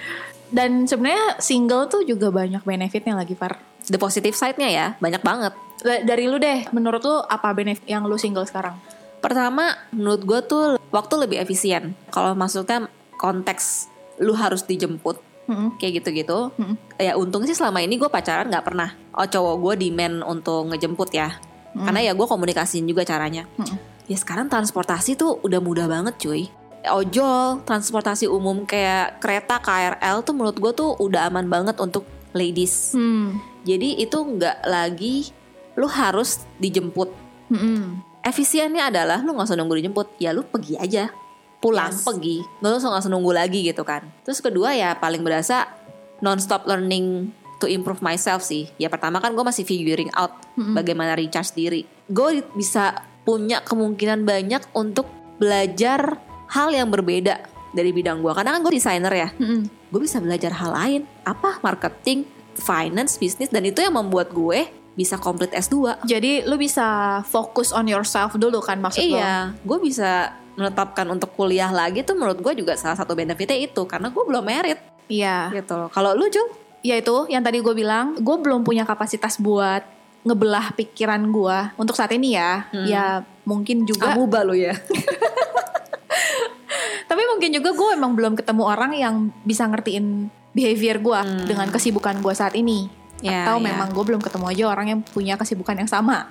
Dan 0.51 0.85
sebenarnya 0.85 1.39
single 1.39 1.87
tuh 1.87 2.03
juga 2.03 2.29
banyak 2.29 2.61
benefitnya 2.61 3.15
lagi 3.15 3.33
Far. 3.33 3.59
The 3.87 3.97
positive 3.97 4.35
side-nya 4.35 4.69
ya 4.69 4.87
Banyak 4.97 5.23
banget 5.23 5.53
Da- 5.81 6.05
Dari 6.05 6.27
lu 6.27 6.37
deh, 6.37 6.69
menurut 6.71 7.01
lu 7.01 7.17
apa 7.19 7.51
benefit 7.51 7.87
yang 7.87 8.05
lu 8.05 8.15
single 8.15 8.45
sekarang? 8.45 8.77
Pertama 9.19 9.73
menurut 9.91 10.21
gue 10.21 10.41
tuh 10.45 10.65
Waktu 10.91 11.15
lebih 11.19 11.39
efisien 11.39 11.95
Kalau 12.09 12.35
maksudnya 12.35 12.87
konteks 13.15 13.89
Lu 14.19 14.35
harus 14.35 14.63
dijemput 14.63 15.17
Mm-mm. 15.47 15.79
Kayak 15.79 16.03
gitu-gitu 16.03 16.53
Mm-mm. 16.53 16.77
Ya 16.97 17.15
untung 17.15 17.43
sih 17.43 17.55
selama 17.55 17.81
ini 17.81 17.97
gue 17.97 18.07
pacaran 18.07 18.47
gak 18.47 18.63
pernah 18.65 18.93
Oh 19.13 19.25
cowok 19.25 19.55
gue 19.57 19.75
demand 19.81 20.23
untuk 20.23 20.69
ngejemput 20.69 21.11
ya 21.11 21.35
Karena 21.73 22.01
ya 22.01 22.13
gue 22.13 22.27
komunikasiin 22.27 22.85
juga 22.85 23.03
caranya 23.03 23.47
Mm-mm. 23.55 23.79
Ya 24.07 24.19
sekarang 24.19 24.47
transportasi 24.47 25.15
tuh 25.15 25.39
udah 25.41 25.59
mudah 25.59 25.87
banget 25.87 26.19
cuy 26.19 26.51
Ojol, 26.89 27.61
transportasi 27.63 28.25
umum 28.25 28.65
kayak 28.65 29.21
kereta, 29.21 29.61
KRL 29.61 30.25
tuh 30.25 30.33
menurut 30.33 30.57
gue 30.57 30.73
tuh 30.73 30.97
udah 30.97 31.29
aman 31.29 31.45
banget 31.45 31.77
untuk 31.77 32.09
ladies 32.33 32.97
Hmm. 32.97 33.37
Jadi 33.61 34.01
itu 34.01 34.17
nggak 34.17 34.65
lagi 34.65 35.29
lu 35.77 35.85
harus 35.85 36.41
dijemput 36.57 37.13
Mm-mm. 37.53 38.01
Efisiennya 38.21 38.89
adalah 38.89 39.21
lu 39.21 39.33
gak 39.33 39.49
usah 39.49 39.57
nunggu 39.57 39.81
dijemput 39.81 40.17
Ya 40.17 40.31
lu 40.31 40.45
pergi 40.45 40.77
aja 40.77 41.09
Pulang, 41.59 41.93
Yes. 41.93 42.05
pergi 42.05 42.41
Nggak 42.61 42.79
usah 42.79 42.89
gak 42.93 43.03
usah 43.05 43.13
nunggu 43.13 43.33
lagi 43.33 43.61
gitu 43.65 43.83
kan 43.83 44.07
Terus 44.23 44.41
kedua 44.41 44.73
ya 44.73 44.95
paling 44.95 45.21
berasa 45.21 45.69
Non-stop 46.21 46.65
learning 46.65 47.33
to 47.59 47.67
improve 47.67 48.01
myself 48.01 48.41
sih 48.41 48.69
Ya 48.77 48.89
pertama 48.89 49.19
kan 49.19 49.33
gue 49.33 49.43
masih 49.43 49.65
figuring 49.65 50.09
out 50.15 50.37
Mm-mm. 50.55 50.73
Bagaimana 50.73 51.17
recharge 51.17 51.53
diri 51.53 51.83
Gue 52.07 52.45
bisa 52.55 53.03
punya 53.25 53.61
kemungkinan 53.61 54.25
banyak 54.25 54.63
untuk 54.73 55.09
belajar 55.37 56.21
hal 56.51 56.69
yang 56.71 56.91
berbeda 56.91 57.41
dari 57.71 57.95
bidang 57.95 58.19
gue 58.19 58.33
Karena 58.35 58.51
kan 58.51 58.61
gue 58.61 58.73
desainer 58.75 59.13
ya 59.15 59.29
Mm-mm. 59.39 59.63
Gue 59.89 60.01
bisa 60.03 60.19
belajar 60.19 60.51
hal 60.51 60.71
lain 60.75 61.01
Apa? 61.23 61.63
Marketing, 61.63 62.27
finance, 62.59 63.15
bisnis 63.15 63.47
Dan 63.47 63.63
itu 63.63 63.79
yang 63.79 63.95
membuat 63.95 64.35
gue 64.35 64.67
bisa 64.99 65.15
komplit 65.17 65.55
S2 65.55 66.03
Jadi 66.03 66.43
lu 66.45 66.59
bisa 66.59 67.21
fokus 67.25 67.71
on 67.71 67.87
yourself 67.87 68.35
dulu 68.35 68.59
kan 68.59 68.83
maksud? 68.83 69.01
Iya, 69.01 69.55
gue 69.63 69.79
bisa 69.79 70.35
menetapkan 70.59 71.07
untuk 71.09 71.33
kuliah 71.33 71.71
lagi 71.71 72.03
tuh 72.03 72.19
menurut 72.19 72.37
gue 72.37 72.53
juga 72.59 72.75
salah 72.77 72.99
satu 72.99 73.15
benefitnya 73.15 73.57
itu 73.57 73.87
karena 73.87 74.11
gue 74.11 74.21
belum 74.21 74.45
merit 74.45 74.77
Iya. 75.09 75.51
gitu 75.55 75.73
loh. 75.75 75.89
Kalau 75.89 76.13
lu 76.13 76.27
Jul? 76.29 76.47
Ya 76.83 76.97
itu 76.97 77.27
yang 77.29 77.41
tadi 77.41 77.61
gue 77.61 77.73
bilang, 77.73 78.17
gue 78.17 78.37
belum 78.41 78.61
punya 78.63 78.85
kapasitas 78.85 79.37
buat 79.39 79.83
ngebelah 80.21 80.77
pikiran 80.77 81.23
gue 81.33 81.59
untuk 81.77 81.97
saat 81.97 82.13
ini 82.13 82.37
ya. 82.37 82.69
Hmm. 82.73 82.85
Ya 82.85 83.05
mungkin 83.49 83.89
juga, 83.89 84.13
Amuba 84.13 84.45
lu 84.45 84.53
ya. 84.53 84.77
tapi 87.11 87.27
mungkin 87.27 87.51
juga 87.51 87.75
gue 87.75 87.91
emang 87.91 88.15
belum 88.15 88.39
ketemu 88.39 88.63
orang 88.63 88.93
yang 88.95 89.15
bisa 89.43 89.67
ngertiin 89.67 90.31
behavior 90.55 91.03
gue 91.03 91.19
Hmm. 91.19 91.43
dengan 91.45 91.67
kesibukan 91.69 92.23
gue 92.23 92.31
saat 92.31 92.55
ini. 92.55 92.87
Ya, 93.19 93.45
Atau 93.45 93.59
ya. 93.59 93.67
memang 93.69 93.91
gue 93.91 94.05
belum 94.07 94.23
ketemu 94.23 94.47
aja 94.47 94.65
orang 94.71 94.87
yang 94.89 95.01
punya 95.03 95.35
kesibukan 95.35 95.75
yang 95.77 95.91
sama. 95.91 96.31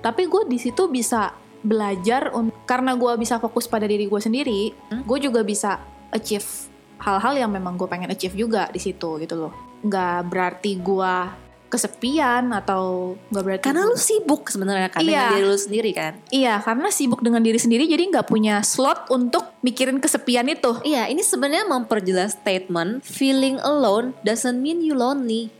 Tapi 0.00 0.24
gue 0.24 0.48
di 0.48 0.56
situ 0.56 0.88
bisa 0.88 1.30
belajar 1.60 2.32
karena 2.64 2.94
gue 2.94 3.12
bisa 3.14 3.36
fokus 3.36 3.66
pada 3.66 3.84
diri 3.84 4.08
gue 4.08 4.18
sendiri, 4.18 4.72
Hmm? 4.88 5.04
gue 5.04 5.18
juga 5.20 5.44
bisa 5.44 5.78
achieve 6.08 6.46
hal-hal 6.98 7.36
yang 7.36 7.50
memang 7.52 7.76
gue 7.76 7.86
pengen 7.86 8.08
achieve 8.08 8.34
juga 8.34 8.66
di 8.66 8.80
situ 8.80 9.18
gitu 9.18 9.34
loh. 9.36 9.52
Nggak 9.80 10.18
berarti 10.26 10.72
gue 10.74 11.14
kesepian 11.68 12.48
atau 12.50 13.14
nggak 13.28 13.44
berarti 13.44 13.64
Karena 13.68 13.84
lu 13.84 13.96
sibuk 13.96 14.48
sebenarnya 14.48 14.88
kan 14.88 15.04
Iya. 15.04 15.08
dengan 15.08 15.32
diri 15.36 15.44
lu 15.44 15.58
sendiri 15.60 15.90
kan. 15.92 16.12
Iya, 16.32 16.54
karena 16.64 16.88
sibuk 16.88 17.20
dengan 17.20 17.44
diri 17.44 17.60
sendiri 17.60 17.84
jadi 17.84 18.02
nggak 18.08 18.26
punya 18.26 18.64
slot 18.64 19.06
untuk 19.12 19.52
mikirin 19.60 20.00
kesepian 20.00 20.48
itu. 20.48 20.80
Iya, 20.82 21.06
ini 21.12 21.20
sebenarnya 21.20 21.68
memperjelas 21.68 22.40
statement 22.40 23.04
feeling 23.04 23.60
alone 23.60 24.16
doesn't 24.24 24.58
mean 24.58 24.80
you 24.80 24.96
lonely. 24.96 25.52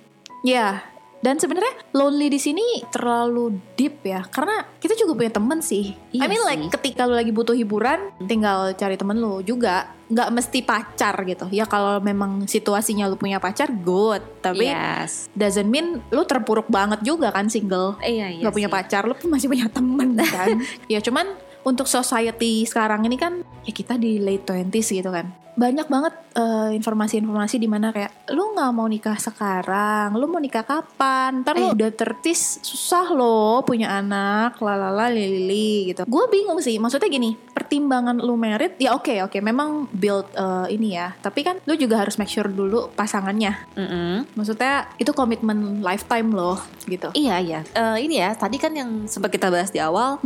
Ya, 0.43 0.83
dan 1.18 1.34
sebenarnya 1.42 1.75
lonely 1.98 2.30
di 2.30 2.38
sini 2.38 2.62
terlalu 2.94 3.58
deep 3.75 4.06
ya, 4.06 4.22
karena 4.30 4.62
kita 4.78 4.94
juga 4.94 5.18
punya 5.18 5.32
temen 5.34 5.58
sih. 5.58 5.90
Iya 6.14 6.25
I 6.25 6.26
mean 6.30 6.42
like 6.46 6.62
sih. 6.62 6.70
ketika 6.78 7.10
lu 7.10 7.18
lagi 7.18 7.34
butuh 7.34 7.58
hiburan, 7.58 8.14
tinggal 8.30 8.70
cari 8.78 8.94
temen 8.94 9.18
lu 9.18 9.42
juga, 9.42 9.90
nggak 10.06 10.30
mesti 10.30 10.58
pacar 10.62 11.14
gitu. 11.26 11.50
Ya 11.50 11.66
kalau 11.66 11.98
memang 11.98 12.46
situasinya 12.46 13.10
lu 13.10 13.18
punya 13.18 13.42
pacar, 13.42 13.66
good. 13.70 14.22
Tapi 14.38 14.70
yes. 14.70 15.26
doesn't 15.34 15.66
mean 15.66 15.98
lu 16.14 16.22
terpuruk 16.22 16.70
banget 16.70 17.02
juga 17.02 17.34
kan 17.34 17.50
single. 17.50 17.98
Iya, 17.98 18.38
iya. 18.38 18.42
Nggak 18.46 18.54
punya 18.54 18.70
sih. 18.70 18.76
pacar, 18.78 19.02
lu 19.10 19.14
pun 19.18 19.28
masih 19.34 19.50
punya 19.50 19.66
temen 19.66 20.14
kan. 20.38 20.62
ya 20.87 21.02
cuman 21.02 21.34
untuk 21.66 21.90
society 21.90 22.62
sekarang 22.62 23.02
ini 23.04 23.18
kan 23.18 23.42
ya 23.66 23.72
kita 23.75 23.98
di 23.98 24.22
late 24.22 24.46
20s 24.46 24.88
gitu 24.94 25.10
kan. 25.10 25.48
Banyak 25.59 25.91
banget 25.91 26.15
eh, 26.38 26.71
informasi-informasi 26.79 27.59
di 27.59 27.67
mana 27.67 27.91
kayak 27.91 28.31
lu 28.31 28.55
nggak 28.55 28.71
mau 28.71 28.87
nikah 28.87 29.19
sekarang, 29.19 30.15
lu 30.15 30.31
mau 30.31 30.38
nikah 30.38 30.62
kapan? 30.62 31.43
Ntar 31.43 31.59
lu 31.59 31.75
udah 31.75 31.91
tertis 31.91 32.62
susah 32.62 33.11
loh 33.11 33.67
punya 33.67 33.91
anak, 33.91 34.62
lalala 34.62 35.11
lili 35.11 35.91
gitu. 35.91 36.07
Gue 36.07 36.31
bingung 36.31 36.62
sih, 36.62 36.79
maksudnya 36.79 37.11
gini, 37.11 37.35
pertimbangan 37.35 38.23
lu 38.23 38.38
merit 38.38 38.79
ya 38.79 38.95
oke 38.95 39.27
oke 39.27 39.43
memang 39.43 39.91
build 39.91 40.31
eh, 40.38 40.79
ini 40.79 40.95
ya, 40.95 41.11
tapi 41.19 41.43
kan 41.43 41.59
lu 41.67 41.75
juga 41.75 41.99
harus 42.07 42.15
make 42.23 42.31
sure 42.31 42.47
dulu 42.47 42.95
pasangannya. 42.95 43.59
Mm-mm. 43.75 44.38
Maksudnya 44.38 44.95
itu 45.03 45.11
komitmen 45.11 45.83
lifetime 45.83 46.31
loh 46.31 46.62
gitu. 46.87 47.11
Iya, 47.19 47.43
iya. 47.43 47.61
Eh, 47.75 48.07
ini 48.07 48.23
ya, 48.23 48.31
tadi 48.38 48.62
kan 48.62 48.71
yang 48.79 49.11
sempat 49.11 49.35
kita 49.35 49.50
bahas 49.50 49.75
di 49.75 49.83
awal, 49.83 50.23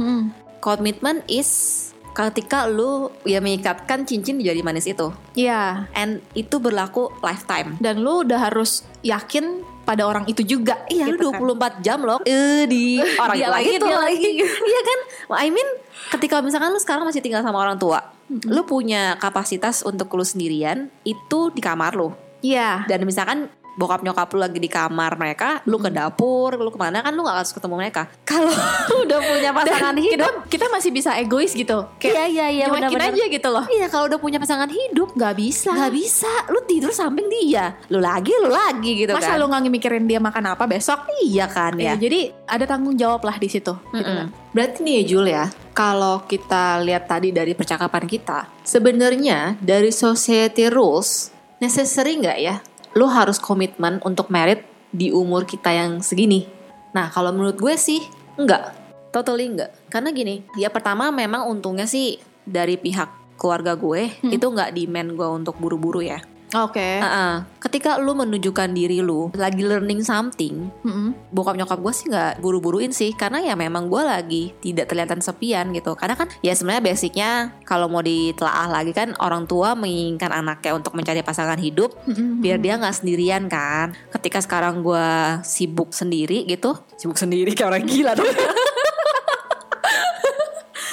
komitmen 0.60 1.24
is 1.24 1.88
ketika 2.12 2.68
lu 2.68 3.08
ya 3.24 3.40
mengikatkan 3.40 4.04
cincin 4.04 4.36
di 4.36 4.44
jari 4.44 4.60
manis 4.60 4.84
itu. 4.84 5.08
Iya, 5.32 5.88
And 5.96 6.20
itu 6.32 6.60
berlaku 6.60 7.08
lifetime. 7.20 7.80
dan 7.80 8.04
lu 8.04 8.22
udah 8.22 8.52
harus 8.52 8.84
yakin 9.00 9.64
pada 9.82 10.06
orang 10.06 10.28
itu 10.28 10.44
juga. 10.44 10.78
Iya, 10.86 11.10
gitu 11.10 11.32
lu 11.32 11.56
kan. 11.56 11.80
24 11.80 11.84
jam 11.84 11.98
loh 12.04 12.20
eh 12.22 12.68
di 12.68 13.00
orang 13.22 13.36
Dia 13.36 13.48
itu 13.48 13.52
lagi, 13.56 13.70
itu 13.74 13.86
dia 13.88 13.98
lagi. 13.98 14.30
Iya 14.44 14.80
kan? 14.84 14.98
I 15.42 15.48
mean, 15.50 15.68
ketika 16.12 16.38
misalkan 16.38 16.70
lu 16.70 16.78
sekarang 16.78 17.04
masih 17.08 17.24
tinggal 17.24 17.42
sama 17.42 17.58
orang 17.58 17.80
tua, 17.80 18.12
lu 18.46 18.62
punya 18.62 19.16
kapasitas 19.18 19.82
untuk 19.82 20.12
lu 20.14 20.22
sendirian 20.22 20.86
itu 21.02 21.50
di 21.50 21.58
kamar 21.58 21.96
lu. 21.96 22.12
Iya. 22.42 22.86
Dan 22.86 23.08
misalkan 23.08 23.48
bokap 23.72 24.04
nyokap 24.04 24.28
lu 24.32 24.38
lagi 24.38 24.58
di 24.58 24.68
kamar 24.68 25.16
mereka, 25.16 25.64
lu 25.64 25.80
ke 25.80 25.88
dapur, 25.88 26.56
lu 26.56 26.68
ke 26.68 26.76
mana 26.76 27.00
kan 27.00 27.12
lu 27.12 27.24
gak 27.24 27.40
harus 27.44 27.52
ketemu 27.52 27.74
mereka. 27.80 28.08
Kalau 28.28 28.52
lu 28.92 29.08
udah 29.08 29.20
punya 29.20 29.50
pasangan 29.50 29.94
kita, 29.96 30.12
hidup, 30.16 30.34
kita 30.48 30.66
masih 30.68 30.90
bisa 30.92 31.10
egois 31.16 31.52
gitu. 31.52 31.88
iya 32.00 32.24
iya 32.28 32.46
iya 32.48 32.64
cuekin 32.68 32.88
benar-benar. 32.92 33.16
aja 33.16 33.24
gitu 33.28 33.48
loh. 33.48 33.64
Iya 33.68 33.86
kalau 33.88 34.04
udah 34.12 34.20
punya 34.20 34.36
pasangan 34.36 34.68
hidup 34.68 35.14
Gak 35.16 35.34
bisa. 35.36 35.72
nggak 35.72 35.92
bisa, 35.92 36.30
lu 36.48 36.60
tidur 36.64 36.92
samping 36.92 37.28
dia, 37.28 37.76
lu 37.88 37.98
lagi 37.98 38.32
lu 38.36 38.48
lagi 38.48 39.04
gitu 39.04 39.12
Masa 39.16 39.34
kan. 39.34 39.40
lu 39.40 39.48
nggak 39.48 39.62
mikirin 39.72 40.04
dia 40.04 40.20
makan 40.20 40.52
apa 40.52 40.64
besok? 40.68 41.08
Iya 41.24 41.48
kan 41.48 41.74
Ya, 41.80 41.94
ya. 41.94 41.94
jadi 41.96 42.30
ada 42.44 42.64
tanggung 42.68 42.94
jawab 42.94 43.24
lah 43.24 43.36
di 43.40 43.48
situ. 43.48 43.72
gitu 43.72 44.04
kan. 44.04 44.28
Berarti 44.52 44.84
nih 44.84 45.00
Jul 45.08 45.32
ya, 45.32 45.48
kalau 45.72 46.28
kita 46.28 46.76
lihat 46.84 47.08
tadi 47.08 47.32
dari 47.32 47.56
percakapan 47.56 48.04
kita, 48.04 48.44
sebenarnya 48.62 49.56
dari 49.58 49.88
society 49.88 50.68
rules, 50.68 51.32
necessary 51.56 52.20
nggak 52.20 52.38
ya? 52.38 52.56
Lu 52.92 53.08
harus 53.08 53.40
komitmen 53.40 54.00
untuk 54.04 54.28
merit 54.28 54.64
di 54.92 55.08
umur 55.08 55.48
kita 55.48 55.72
yang 55.72 56.04
segini. 56.04 56.44
Nah 56.92 57.08
kalau 57.08 57.32
menurut 57.32 57.56
gue 57.56 57.74
sih 57.80 58.04
enggak, 58.36 58.76
totally 59.12 59.48
enggak. 59.48 59.72
Karena 59.88 60.12
gini, 60.12 60.44
ya 60.60 60.68
pertama 60.68 61.08
memang 61.08 61.48
untungnya 61.48 61.88
sih 61.88 62.20
dari 62.44 62.76
pihak 62.76 63.36
keluarga 63.40 63.74
gue 63.74 64.12
itu 64.34 64.46
nggak 64.46 64.76
demand 64.76 65.08
gue 65.16 65.28
untuk 65.28 65.56
buru-buru 65.58 66.04
ya. 66.04 66.20
Oke. 66.52 67.00
Heeh. 67.00 67.34
Ketika 67.56 67.96
lu 67.96 68.12
menunjukkan 68.12 68.76
diri 68.76 69.00
lu 69.00 69.32
lagi 69.32 69.64
learning 69.64 70.04
something, 70.04 70.68
Mm-mm. 70.84 71.16
bokap 71.32 71.56
nyokap 71.56 71.80
gue 71.80 71.92
sih 71.96 72.06
nggak 72.12 72.44
buru-buruin 72.44 72.92
sih 72.92 73.16
karena 73.16 73.40
ya 73.40 73.56
memang 73.56 73.88
gue 73.88 74.02
lagi 74.04 74.52
tidak 74.60 74.92
terlihat 74.92 75.16
sepian 75.24 75.72
gitu 75.72 75.96
karena 75.96 76.18
kan 76.18 76.28
ya 76.44 76.52
sebenarnya 76.52 76.84
basicnya 76.84 77.30
kalau 77.64 77.88
mau 77.88 78.04
ditelaah 78.04 78.68
lagi 78.68 78.92
kan 78.92 79.16
orang 79.22 79.48
tua 79.48 79.72
menginginkan 79.72 80.32
anaknya 80.32 80.76
untuk 80.76 80.92
mencari 80.92 81.24
pasangan 81.24 81.56
hidup 81.56 81.94
Mm-mm. 82.04 82.44
biar 82.44 82.60
dia 82.60 82.76
nggak 82.76 82.96
sendirian 83.00 83.48
kan 83.48 83.96
ketika 84.12 84.42
sekarang 84.44 84.84
gue 84.84 85.08
sibuk 85.46 85.94
sendiri 85.94 86.44
gitu 86.44 86.76
sibuk 86.98 87.16
sendiri 87.16 87.54
kayak 87.56 87.76
orang 87.76 87.84
gila 87.88 88.12
dong 88.12 88.28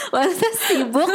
Maksudnya 0.09 0.51
sibuk 0.57 1.09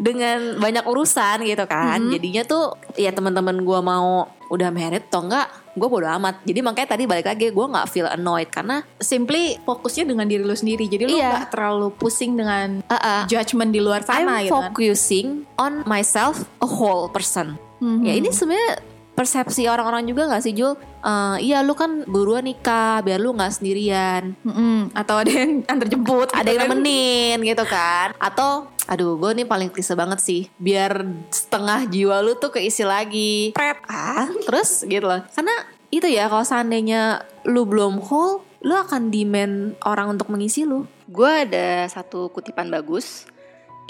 dengan 0.00 0.56
banyak 0.56 0.80
urusan 0.82 1.44
gitu 1.44 1.64
kan 1.66 2.00
jadinya 2.08 2.40
tuh 2.42 2.64
ya 2.96 3.12
teman-teman 3.12 3.60
gue 3.60 3.80
mau 3.80 4.24
udah 4.48 4.72
married 4.72 5.04
atau 5.06 5.22
enggak 5.22 5.44
gue 5.70 5.86
bodo 5.86 6.08
amat 6.10 6.40
jadi 6.42 6.60
makanya 6.60 6.88
tadi 6.90 7.04
balik 7.04 7.28
lagi 7.28 7.52
gue 7.52 7.66
nggak 7.66 7.86
feel 7.86 8.08
annoyed 8.08 8.48
karena 8.48 8.80
Simply 8.98 9.60
fokusnya 9.60 10.04
dengan 10.04 10.24
diri 10.24 10.40
lu 10.40 10.52
sendiri. 10.52 10.84
Jadi 10.84 11.04
lu 11.04 11.14
Iya. 11.14 11.46
terlalu 11.46 11.92
pusing 11.92 12.34
dengan 12.34 12.80
uh, 12.82 12.94
uh, 12.94 13.20
judgement 13.26 13.68
di 13.68 13.78
luar 13.78 14.00
sana 14.00 14.40
I'm 14.40 14.48
gitu 14.48 14.56
kan. 14.56 14.72
focusing 14.72 15.26
on 15.54 15.84
myself 15.84 16.48
a 16.58 16.66
whole 16.66 17.06
person 17.06 17.60
Mhm. 17.78 18.02
ya 18.02 18.12
ini 18.14 18.28
sebenarnya 18.30 18.80
persepsi 19.10 19.64
orang-orang 19.64 20.04
juga 20.04 20.26
nggak 20.26 20.42
sih 20.42 20.52
Jul 20.52 20.74
Eh, 21.00 21.36
iya 21.42 21.64
lu 21.64 21.72
kan 21.72 22.04
buruan 22.04 22.44
nikah 22.44 23.00
biar 23.00 23.16
lu 23.16 23.32
nggak 23.32 23.56
sendirian 23.56 24.36
Mm-mm. 24.38 24.92
Atau 24.92 25.16
ada 25.16 25.32
yang 25.32 25.64
antar 25.64 25.88
jemput. 25.88 26.28
ada 26.28 26.44
gitu 26.44 26.52
yang 26.52 26.60
kan. 26.60 26.76
nemenin 26.76 27.38
gitu 27.40 27.64
kan 27.64 28.12
atau 28.20 28.68
aduh 28.90 29.14
gue 29.14 29.30
nih 29.38 29.46
paling 29.46 29.70
klise 29.70 29.94
banget 29.94 30.18
sih 30.18 30.42
biar 30.58 31.06
setengah 31.30 31.86
jiwa 31.86 32.18
lu 32.26 32.34
tuh 32.34 32.50
keisi 32.50 32.82
lagi 32.82 33.54
pret 33.54 33.78
ah 33.86 34.26
terus 34.42 34.82
gitu 34.82 35.06
loh 35.06 35.22
karena 35.30 35.54
itu 35.94 36.10
ya 36.10 36.26
kalau 36.26 36.42
seandainya 36.42 37.22
lu 37.46 37.62
belum 37.62 38.02
whole 38.02 38.42
lu 38.66 38.74
akan 38.74 39.14
demand 39.14 39.78
orang 39.86 40.18
untuk 40.18 40.28
mengisi 40.28 40.66
lu 40.66 40.90
Gue 41.10 41.42
ada 41.42 41.90
satu 41.90 42.30
kutipan 42.30 42.70
bagus. 42.70 43.26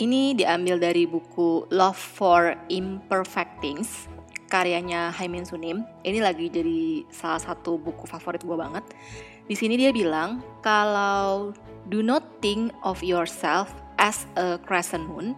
Ini 0.01 0.33
diambil 0.33 0.81
dari 0.81 1.05
buku 1.05 1.69
Love 1.69 2.01
for 2.01 2.57
Imperfect 2.73 3.61
Things 3.61 4.09
karyanya 4.49 5.13
Haimin 5.13 5.45
Sunim. 5.45 5.85
Ini 6.01 6.25
lagi 6.25 6.49
jadi 6.49 7.05
salah 7.13 7.37
satu 7.37 7.77
buku 7.77 8.09
favorit 8.09 8.41
gue 8.41 8.57
banget. 8.57 8.81
Di 9.45 9.53
sini 9.53 9.77
dia 9.77 9.93
bilang 9.93 10.41
kalau 10.65 11.53
do 11.93 12.01
not 12.01 12.25
think 12.41 12.73
of 12.89 13.05
yourself 13.05 13.69
as 14.01 14.25
a 14.35 14.57
crescent 14.65 15.05
moon. 15.07 15.37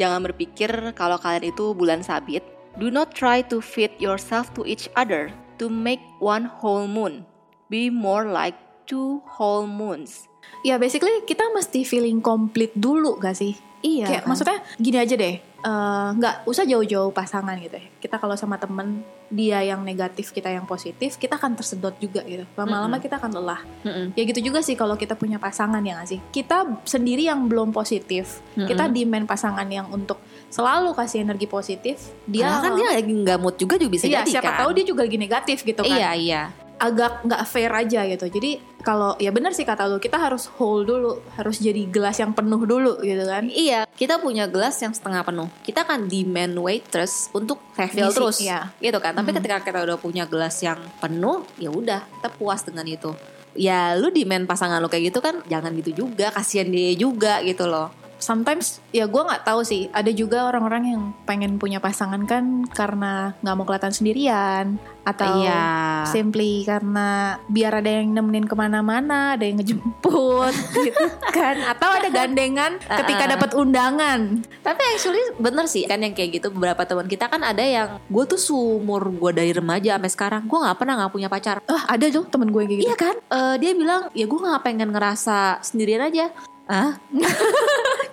Jangan 0.00 0.24
berpikir 0.24 0.96
kalau 0.96 1.20
kalian 1.20 1.52
itu 1.52 1.76
bulan 1.76 2.00
sabit. 2.00 2.42
Do 2.80 2.88
not 2.88 3.12
try 3.12 3.44
to 3.52 3.60
fit 3.60 3.92
yourself 4.00 4.50
to 4.56 4.64
each 4.64 4.88
other 4.96 5.28
to 5.60 5.68
make 5.68 6.00
one 6.18 6.48
whole 6.48 6.88
moon. 6.88 7.28
Be 7.68 7.92
more 7.92 8.24
like 8.24 8.56
two 8.88 9.20
whole 9.28 9.68
moons. 9.68 10.26
Ya 10.64 10.80
basically 10.80 11.12
kita 11.28 11.44
mesti 11.52 11.84
feeling 11.84 12.24
complete 12.24 12.72
dulu 12.74 13.20
gak 13.20 13.36
sih? 13.36 13.54
Iya 13.80 14.06
Kayak 14.06 14.24
maksudnya 14.28 14.58
gini 14.76 14.98
aja 15.00 15.14
deh, 15.16 15.34
eh, 15.40 16.08
nggak 16.16 16.34
usah 16.44 16.64
jauh-jauh 16.68 17.12
pasangan 17.12 17.56
gitu 17.60 17.76
ya. 17.76 17.86
Kita 18.00 18.16
kalau 18.20 18.36
sama 18.36 18.56
temen 18.56 19.04
dia 19.30 19.62
yang 19.62 19.86
negatif, 19.86 20.34
kita 20.34 20.50
yang 20.50 20.66
positif, 20.66 21.14
kita 21.14 21.38
akan 21.38 21.54
tersedot 21.54 21.94
juga 22.02 22.20
gitu. 22.26 22.42
Lama-lama 22.58 22.98
kita 22.98 23.16
akan 23.22 23.30
lelah. 23.30 23.60
Mm-mm. 23.86 24.12
Ya 24.18 24.22
gitu 24.26 24.40
juga 24.42 24.58
sih 24.60 24.74
kalau 24.74 24.98
kita 24.98 25.14
punya 25.14 25.38
pasangan 25.38 25.78
ya 25.80 25.96
nggak 26.02 26.08
sih. 26.10 26.20
Kita 26.34 26.66
sendiri 26.82 27.30
yang 27.30 27.46
belum 27.46 27.70
positif, 27.70 28.42
kita 28.58 28.90
demand 28.90 29.30
pasangan 29.30 29.66
yang 29.70 29.86
untuk 29.88 30.18
selalu 30.50 30.90
kasih 30.98 31.22
energi 31.22 31.46
positif. 31.46 32.10
Dia 32.26 32.50
Dia 32.50 32.58
kan 32.58 32.72
dia 32.74 32.88
lagi 32.90 33.12
nggak 33.14 33.38
mood 33.38 33.54
juga 33.54 33.78
juga 33.78 33.90
bisa 33.94 34.04
iya, 34.10 34.26
jadi 34.26 34.30
siapa 34.40 34.50
kan. 34.50 34.58
tahu 34.66 34.70
dia 34.74 34.84
juga 34.84 35.00
lagi 35.06 35.18
negatif 35.18 35.58
gitu 35.62 35.82
kan. 35.86 35.94
Iya 35.94 36.10
iya. 36.18 36.42
Agak 36.80 37.20
nggak 37.28 37.42
fair 37.44 37.68
aja 37.68 38.08
gitu. 38.08 38.24
Jadi 38.24 38.56
kalau 38.80 39.12
ya 39.20 39.28
benar 39.28 39.52
sih 39.52 39.68
kata 39.68 39.84
lu, 39.84 40.00
kita 40.00 40.16
harus 40.16 40.48
hold 40.56 40.88
dulu, 40.88 41.20
harus 41.36 41.60
jadi 41.60 41.84
gelas 41.84 42.16
yang 42.16 42.32
penuh 42.32 42.64
dulu 42.64 42.96
gitu 43.04 43.20
kan. 43.28 43.44
Iya, 43.52 43.84
kita 43.92 44.16
punya 44.16 44.48
gelas 44.48 44.80
yang 44.80 44.96
setengah 44.96 45.20
penuh. 45.20 45.52
Kita 45.60 45.84
kan 45.84 46.08
demand 46.08 46.56
waitress 46.56 47.28
untuk 47.36 47.60
refill 47.76 48.08
terus, 48.08 48.40
iya. 48.40 48.72
gitu 48.80 48.96
kan. 48.96 49.12
Tapi 49.12 49.28
Mhm. 49.28 49.36
ketika 49.36 49.56
kita 49.60 49.78
udah 49.84 50.00
punya 50.00 50.24
gelas 50.24 50.56
yang 50.64 50.80
penuh, 50.96 51.44
ya 51.60 51.68
udah, 51.68 52.00
kita 52.00 52.28
puas 52.40 52.64
dengan 52.64 52.88
itu. 52.88 53.12
Ya, 53.52 53.98
lu 53.98 54.08
demand 54.14 54.48
pasangan 54.48 54.80
lu 54.80 54.88
kayak 54.88 55.12
gitu 55.12 55.20
kan, 55.20 55.44
jangan 55.44 55.76
gitu 55.76 56.06
juga, 56.08 56.32
kasihan 56.32 56.70
dia 56.70 56.96
juga 56.96 57.44
gitu 57.44 57.68
loh. 57.68 57.92
Sometimes 58.20 58.78
ya 58.90 59.04
gue 59.04 59.18
nggak 59.18 59.42
tahu 59.42 59.60
sih 59.60 59.88
ada 59.90 60.08
juga 60.10 60.46
orang-orang 60.46 60.82
yang 60.86 61.02
pengen 61.24 61.56
punya 61.56 61.80
pasangan 61.80 62.22
kan 62.24 62.62
karena 62.68 63.32
nggak 63.40 63.54
mau 63.54 63.64
kelihatan 63.64 63.90
sendirian 63.90 64.76
atau 65.00 65.40
Iya. 65.40 66.04
simply 66.06 66.62
karena 66.62 67.08
biar 67.48 67.80
ada 67.80 67.88
yang 67.90 68.12
nemenin 68.12 68.44
ke 68.44 68.52
mana-mana 68.52 69.34
ada 69.34 69.42
yang 69.42 69.56
ngejemput 69.56 70.52
gitu 70.86 71.04
kan 71.32 71.56
atau 71.66 71.88
ada 71.88 72.06
gandengan 72.06 72.76
ketika 73.00 73.24
dapat 73.26 73.50
undangan 73.54 74.44
Tapi 74.60 74.82
actually 74.92 75.24
bener 75.36 75.64
sih 75.64 75.88
kan 75.88 75.98
yang 75.98 76.12
kayak 76.12 76.36
gitu 76.36 76.52
beberapa 76.52 76.84
teman 76.84 77.08
kita 77.08 77.26
kan 77.26 77.40
ada 77.40 77.64
yang 77.64 77.96
gue 78.06 78.24
tuh 78.26 78.36
seumur 78.36 79.08
gue 79.08 79.32
dari 79.32 79.50
remaja 79.50 79.96
sampai 79.96 80.12
sekarang 80.12 80.42
gue 80.44 80.58
nggak 80.58 80.76
pernah 80.76 80.94
nggak 81.00 81.12
punya 81.12 81.28
pacar. 81.28 81.64
ah 81.64 81.82
ada 81.88 82.06
tuh 82.06 82.28
temen 82.28 82.52
gue 82.52 82.60
kayak 82.60 82.78
gitu 82.78 82.86
Iya 82.86 82.96
kan? 82.96 83.16
Eh, 83.16 83.54
dia 83.56 83.72
bilang 83.72 84.12
ya 84.12 84.28
gue 84.28 84.38
nggak 84.38 84.62
pengen 84.62 84.92
ngerasa 84.92 85.64
sendirian 85.64 86.04
aja. 86.04 86.28
Ah, 86.70 86.94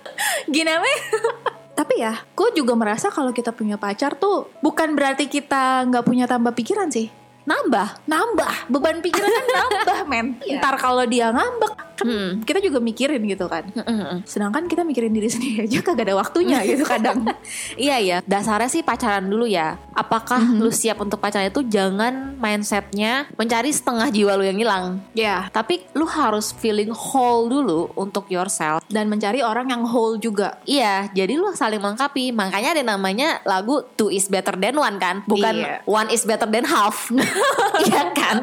Gini 0.50 0.70
apa? 0.70 0.86
Tapi 1.78 1.94
ya, 2.02 2.18
gue 2.34 2.48
juga 2.58 2.74
merasa 2.74 3.06
kalau 3.06 3.30
kita 3.30 3.54
punya 3.54 3.78
pacar 3.78 4.18
tuh 4.18 4.50
bukan 4.58 4.98
berarti 4.98 5.30
kita 5.30 5.86
nggak 5.86 6.04
punya 6.04 6.26
tambah 6.26 6.50
pikiran 6.52 6.90
sih. 6.90 7.06
nambah. 7.48 8.04
Nambah, 8.04 8.68
beban 8.68 9.00
pikiran 9.00 9.24
kan 9.24 9.46
nambah, 9.48 9.98
men. 10.04 10.26
Iya. 10.44 10.60
Ntar 10.60 10.76
kalau 10.76 11.08
dia 11.08 11.32
ngambek, 11.32 11.72
kan 11.98 12.06
Hmm. 12.06 12.30
kita 12.40 12.62
juga 12.62 12.78
mikirin 12.78 13.20
gitu 13.24 13.50
kan. 13.50 13.66
Sedangkan 14.22 14.64
kita 14.64 14.82
mikirin 14.82 15.10
diri 15.10 15.26
sendiri 15.34 15.66
aja 15.66 15.82
kagak 15.82 16.06
ada 16.06 16.14
waktunya 16.16 16.62
gitu 16.62 16.86
kadang. 16.86 17.26
Iya 17.74 17.96
ya, 17.98 18.16
dasarnya 18.22 18.68
sih 18.68 18.82
pacaran 18.82 19.24
dulu 19.24 19.44
ya. 19.44 19.74
Apakah 19.92 20.38
lu 20.54 20.70
siap 20.70 20.98
untuk 20.98 21.18
pacaran 21.18 21.48
itu 21.48 21.64
jangan 21.64 22.38
mindsetnya 22.38 23.26
mencari 23.34 23.68
setengah 23.68 24.08
jiwa 24.08 24.32
lu 24.34 24.44
yang 24.44 24.56
hilang. 24.56 24.84
Ya, 25.12 25.50
Tapi 25.50 25.82
lu 25.92 26.06
harus 26.06 26.50
feeling 26.52 26.90
whole 26.90 27.48
dulu 27.48 27.90
untuk 27.94 28.28
yourself. 28.28 28.80
dan 28.86 29.06
mencari 29.06 29.40
orang 29.40 29.68
yang 29.68 29.82
whole 29.82 30.16
juga. 30.16 30.56
Iya, 30.62 31.10
jadi 31.10 31.34
lu 31.34 31.52
saling 31.52 31.76
melengkapi. 31.76 32.30
Makanya 32.30 32.72
ada 32.72 32.84
namanya 32.86 33.42
lagu 33.42 33.82
two 33.94 34.08
is 34.08 34.26
better 34.26 34.54
than 34.54 34.74
one 34.74 34.96
kan, 34.96 35.20
bukan 35.24 35.54
Iya. 35.56 35.82
one 35.84 36.08
is 36.08 36.22
better 36.22 36.46
than 36.46 36.64
half. 36.64 37.10
Iya 37.80 38.10
kan? 38.10 38.42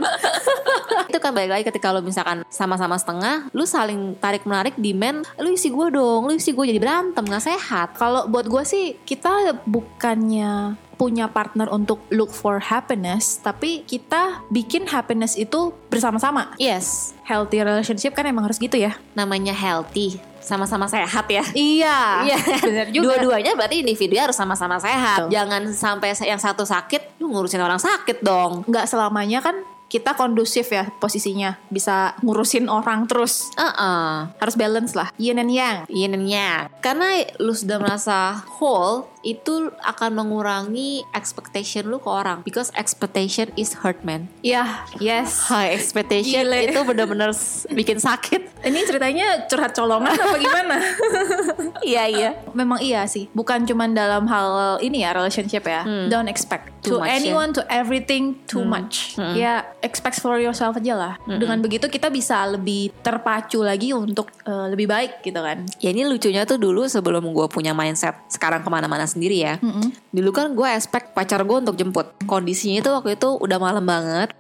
itu 1.06 1.18
kan 1.20 1.32
balik 1.32 1.52
lagi 1.52 1.64
ketika 1.66 1.92
lu 1.92 2.02
misalkan 2.02 2.44
sama-sama 2.48 2.96
setengah, 2.96 3.45
lu 3.52 3.68
saling 3.68 4.16
tarik 4.18 4.48
menarik 4.48 4.74
demand, 4.78 5.28
lu 5.38 5.52
isi 5.52 5.70
gue 5.70 5.88
dong, 5.92 6.26
lu 6.26 6.34
isi 6.34 6.56
gue 6.56 6.66
jadi 6.66 6.80
berantem 6.80 7.26
nggak 7.26 7.46
sehat. 7.46 7.88
Kalau 8.00 8.26
buat 8.26 8.48
gue 8.48 8.64
sih 8.64 8.98
kita 9.04 9.62
bukannya 9.68 10.80
punya 10.96 11.28
partner 11.28 11.68
untuk 11.70 12.00
look 12.08 12.32
for 12.32 12.58
happiness, 12.58 13.44
tapi 13.44 13.84
kita 13.84 14.40
bikin 14.48 14.88
happiness 14.88 15.36
itu 15.36 15.76
bersama-sama. 15.92 16.56
Yes, 16.56 17.12
Healthy 17.28 17.68
relationship 17.68 18.16
kan 18.16 18.24
emang 18.24 18.48
harus 18.48 18.56
gitu 18.56 18.80
ya. 18.80 18.96
namanya 19.12 19.52
healthy, 19.52 20.16
sama-sama 20.40 20.88
sehat 20.88 21.28
ya. 21.28 21.44
Iya, 21.52 22.00
Iya, 22.32 22.38
benar 22.64 22.88
juga. 22.96 23.18
Dua-duanya 23.20 23.60
berarti 23.60 23.84
individu 23.84 24.16
harus 24.16 24.40
sama-sama 24.40 24.80
sehat. 24.80 25.28
Jangan 25.28 25.68
sampai 25.76 26.16
yang 26.24 26.40
satu 26.40 26.64
sakit, 26.64 27.20
lu 27.20 27.28
ngurusin 27.28 27.60
orang 27.60 27.82
sakit 27.82 28.24
dong. 28.24 28.64
nggak 28.64 28.88
selamanya 28.88 29.44
kan 29.44 29.58
kita 29.86 30.18
kondusif 30.18 30.74
ya 30.74 30.90
posisinya 30.98 31.56
bisa 31.70 32.18
ngurusin 32.26 32.68
orang 32.68 33.06
terus 33.06 33.54
Uh-uh. 33.54 34.34
harus 34.42 34.56
balance 34.58 34.98
lah 34.98 35.14
yin 35.22 35.38
and 35.38 35.54
yang 35.54 35.86
yin 35.90 36.14
and 36.14 36.28
yang. 36.28 36.68
Karena 36.82 37.22
lu 37.42 37.54
sudah 37.54 37.78
merasa 37.82 38.46
whole, 38.60 39.10
itu 39.26 39.74
akan 39.82 40.22
mengurangi 40.22 41.02
expectation 41.18 41.90
lu 41.90 41.98
ke 41.98 42.06
orang. 42.06 42.46
Because 42.46 42.70
expectation 42.78 43.50
is 43.58 43.82
hurt, 43.82 44.06
man. 44.06 44.30
Iya, 44.46 44.86
yes. 45.02 45.50
High 45.50 45.74
expectation 45.74 46.46
Gile. 46.46 46.70
itu 46.70 46.80
benar-benar 46.86 47.34
bikin 47.74 47.98
sakit. 47.98 48.62
Ini 48.62 48.80
ceritanya 48.86 49.50
curhat 49.50 49.74
colongan 49.74 50.14
apa 50.14 50.38
gimana? 50.38 50.78
Iya, 51.86 52.04
iya. 52.10 52.30
Memang 52.58 52.82
iya 52.82 53.06
sih, 53.06 53.30
bukan 53.32 53.64
cuman 53.70 53.94
dalam 53.94 54.26
hal 54.26 54.82
ini 54.82 55.06
ya 55.06 55.14
relationship 55.14 55.64
ya. 55.70 55.86
Hmm. 55.86 56.10
Don't 56.10 56.26
expect 56.26 56.74
Too 56.82 56.98
to 56.98 57.06
much, 57.06 57.10
ya. 57.10 57.14
anyone 57.22 57.50
to 57.54 57.62
everything 57.70 58.42
too 58.50 58.66
much. 58.66 59.14
Hmm. 59.16 59.38
Ya 59.38 59.70
expect 59.86 60.18
for 60.18 60.42
yourself 60.42 60.76
aja 60.82 60.98
lah. 60.98 61.14
Dengan 61.30 61.62
begitu 61.62 61.86
kita 61.86 62.10
bisa 62.10 62.42
lebih 62.50 62.90
terpacu 63.06 63.62
lagi 63.62 63.94
untuk 63.94 64.34
eh, 64.44 64.68
lebih 64.74 64.90
baik 64.90 65.22
gitu 65.22 65.38
kan. 65.38 65.62
Ya 65.78 65.94
ini 65.94 66.10
lucunya 66.10 66.42
tuh 66.50 66.58
dulu 66.58 66.90
sebelum 66.90 67.30
gue 67.30 67.48
punya 67.48 67.78
mindset 67.78 68.18
sekarang 68.34 68.66
ke 68.66 68.70
mana-mana 68.74 69.06
sendiri 69.06 69.46
ya. 69.46 69.56
Mm-mm. 69.62 69.94
Dulu 70.10 70.30
kan 70.34 70.58
gue 70.58 70.68
expect 70.74 71.14
pacar 71.14 71.46
gue 71.46 71.58
untuk 71.62 71.78
jemput. 71.78 72.18
Kondisinya 72.26 72.82
itu 72.82 72.90
waktu 72.90 73.14
itu 73.14 73.30
udah 73.38 73.58
malam 73.62 73.86
banget. 73.86 74.34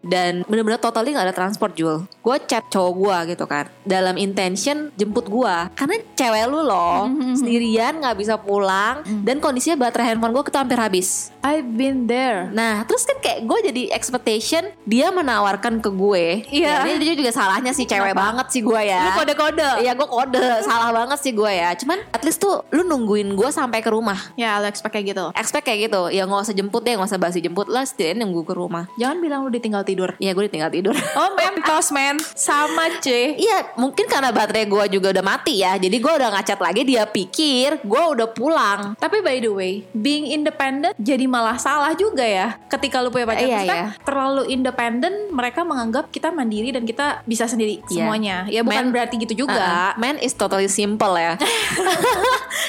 Dan 0.00 0.42
bener-bener 0.44 0.76
totally 0.76 1.12
gak 1.12 1.28
ada 1.28 1.36
transport 1.36 1.72
Jul. 1.72 2.08
Gue 2.20 2.36
chat 2.42 2.64
cowok 2.66 2.92
gue 2.94 3.16
gitu 3.32 3.44
kan. 3.44 3.68
Dalam 3.82 4.16
intention 4.16 4.88
jemput 4.94 5.26
gue 5.26 5.56
Karena 5.74 5.96
cewek 6.14 6.44
lu 6.46 6.60
loh 6.62 7.04
Mhm. 7.06 7.36
Sendirian 7.36 7.92
gak 7.98 8.16
bisa 8.16 8.36
pulang. 8.36 9.04
Dan 9.22 9.38
kondisinya 9.38 9.76
baterai 9.78 10.10
handphone 10.10 10.32
gue 10.32 10.42
itu 10.42 10.56
hampir 10.56 10.76
habis. 10.76 11.28
I've 11.40 11.68
been 11.70 12.04
there. 12.04 12.48
Nah 12.50 12.84
terus 12.84 13.04
kan 13.04 13.16
kayak 13.18 13.44
gue 13.44 13.58
jadi 13.66 13.82
expectation 13.90 14.72
Dia 14.82 15.08
menawarkan 15.10 15.78
ke 15.78 15.90
gue. 15.90 16.24
Iya. 16.48 16.84
Ya, 16.84 16.96
Dia 16.96 17.14
juga 17.14 17.30
salahnya 17.30 17.70
sih 17.70 17.84
cewek 17.84 18.12
Kenapa? 18.12 18.24
banget 18.32 18.46
sih 18.50 18.60
gue 18.60 18.80
ya. 18.80 19.02
Lu 19.04 19.20
kode-kode. 19.20 19.70
Iya 19.80 19.92
gue 19.92 20.08
kode. 20.08 20.46
Salah 20.68 20.90
banget 20.90 21.18
sih 21.20 21.32
gue 21.32 21.50
ya. 21.50 21.76
Cuman 21.76 22.00
at 22.10 22.22
least 22.22 22.40
tuh 22.40 22.64
Lu 22.70 22.82
nungguin 22.82 23.34
gue 23.34 23.50
sampai 23.50 23.80
ke 23.80 23.90
rumah. 23.90 24.16
Ya, 24.34 24.56
lo 24.56 24.66
expect 24.66 24.92
kayak 24.92 25.12
gitu. 25.12 25.24
expect 25.34 25.64
kayak 25.64 25.90
gitu. 25.90 26.08
Ya 26.08 26.24
nggak 26.24 26.42
usah 26.42 26.54
jemput 26.54 26.82
deh 26.82 26.94
nggak 26.94 27.06
usah 27.06 27.18
basi 27.18 27.38
jemput. 27.38 27.66
Lah 27.66 27.82
setidaknya 27.82 28.24
nunggu 28.24 28.42
ke 28.42 28.54
rumah. 28.54 28.86
Jangan 28.94 29.18
bilang 29.18 29.40
lu 29.42 29.50
ditinggal 29.50 29.82
tidur. 29.90 30.10
Iya 30.16 30.30
gue 30.30 30.44
ditinggal 30.46 30.70
tidur 30.70 30.94
Oh, 31.12 31.30
mentos, 31.32 31.90
men. 31.90 32.16
Sama, 32.30 32.98
C. 32.98 33.34
Iya 33.34 33.74
mungkin 33.74 34.06
karena 34.06 34.30
baterai 34.30 34.64
gue 34.64 34.84
juga 34.90 35.10
udah 35.10 35.24
mati 35.24 35.58
ya 35.58 35.74
Jadi 35.74 35.96
gue 35.96 36.12
udah 36.12 36.30
ngacat 36.30 36.58
lagi 36.58 36.82
Dia 36.82 37.04
pikir 37.04 37.80
gue 37.80 38.02
udah 38.08 38.28
pulang 38.28 38.94
Tapi 38.94 39.18
by 39.18 39.38
the 39.38 39.48
way, 39.48 39.72
being 39.92 40.26
independent 40.26 40.94
jadi 40.94 41.24
malah 41.24 41.56
salah 41.56 41.90
juga 41.92 42.22
ya. 42.22 42.54
Ketika 42.66 43.00
lu 43.00 43.08
punya 43.08 43.24
pacar, 43.24 43.42
Iya, 43.42 43.60
iya. 43.62 43.84
terlalu 44.00 44.46
independen, 44.48 45.10
mereka 45.30 45.62
menganggap 45.62 46.08
kita 46.08 46.28
mandiri 46.28 46.70
dan 46.70 46.84
kita 46.84 47.24
bisa 47.24 47.44
sendiri 47.44 47.80
Iya. 47.82 47.88
semuanya. 47.90 48.36
Ya 48.46 48.60
bukan 48.60 48.88
Men- 48.88 48.92
berarti 48.92 49.16
gitu 49.18 49.44
juga. 49.44 49.56
Uh-uh. 49.56 49.90
Man 49.96 50.16
is 50.18 50.32
totally 50.32 50.68
simple 50.68 51.12
ya 51.12 51.34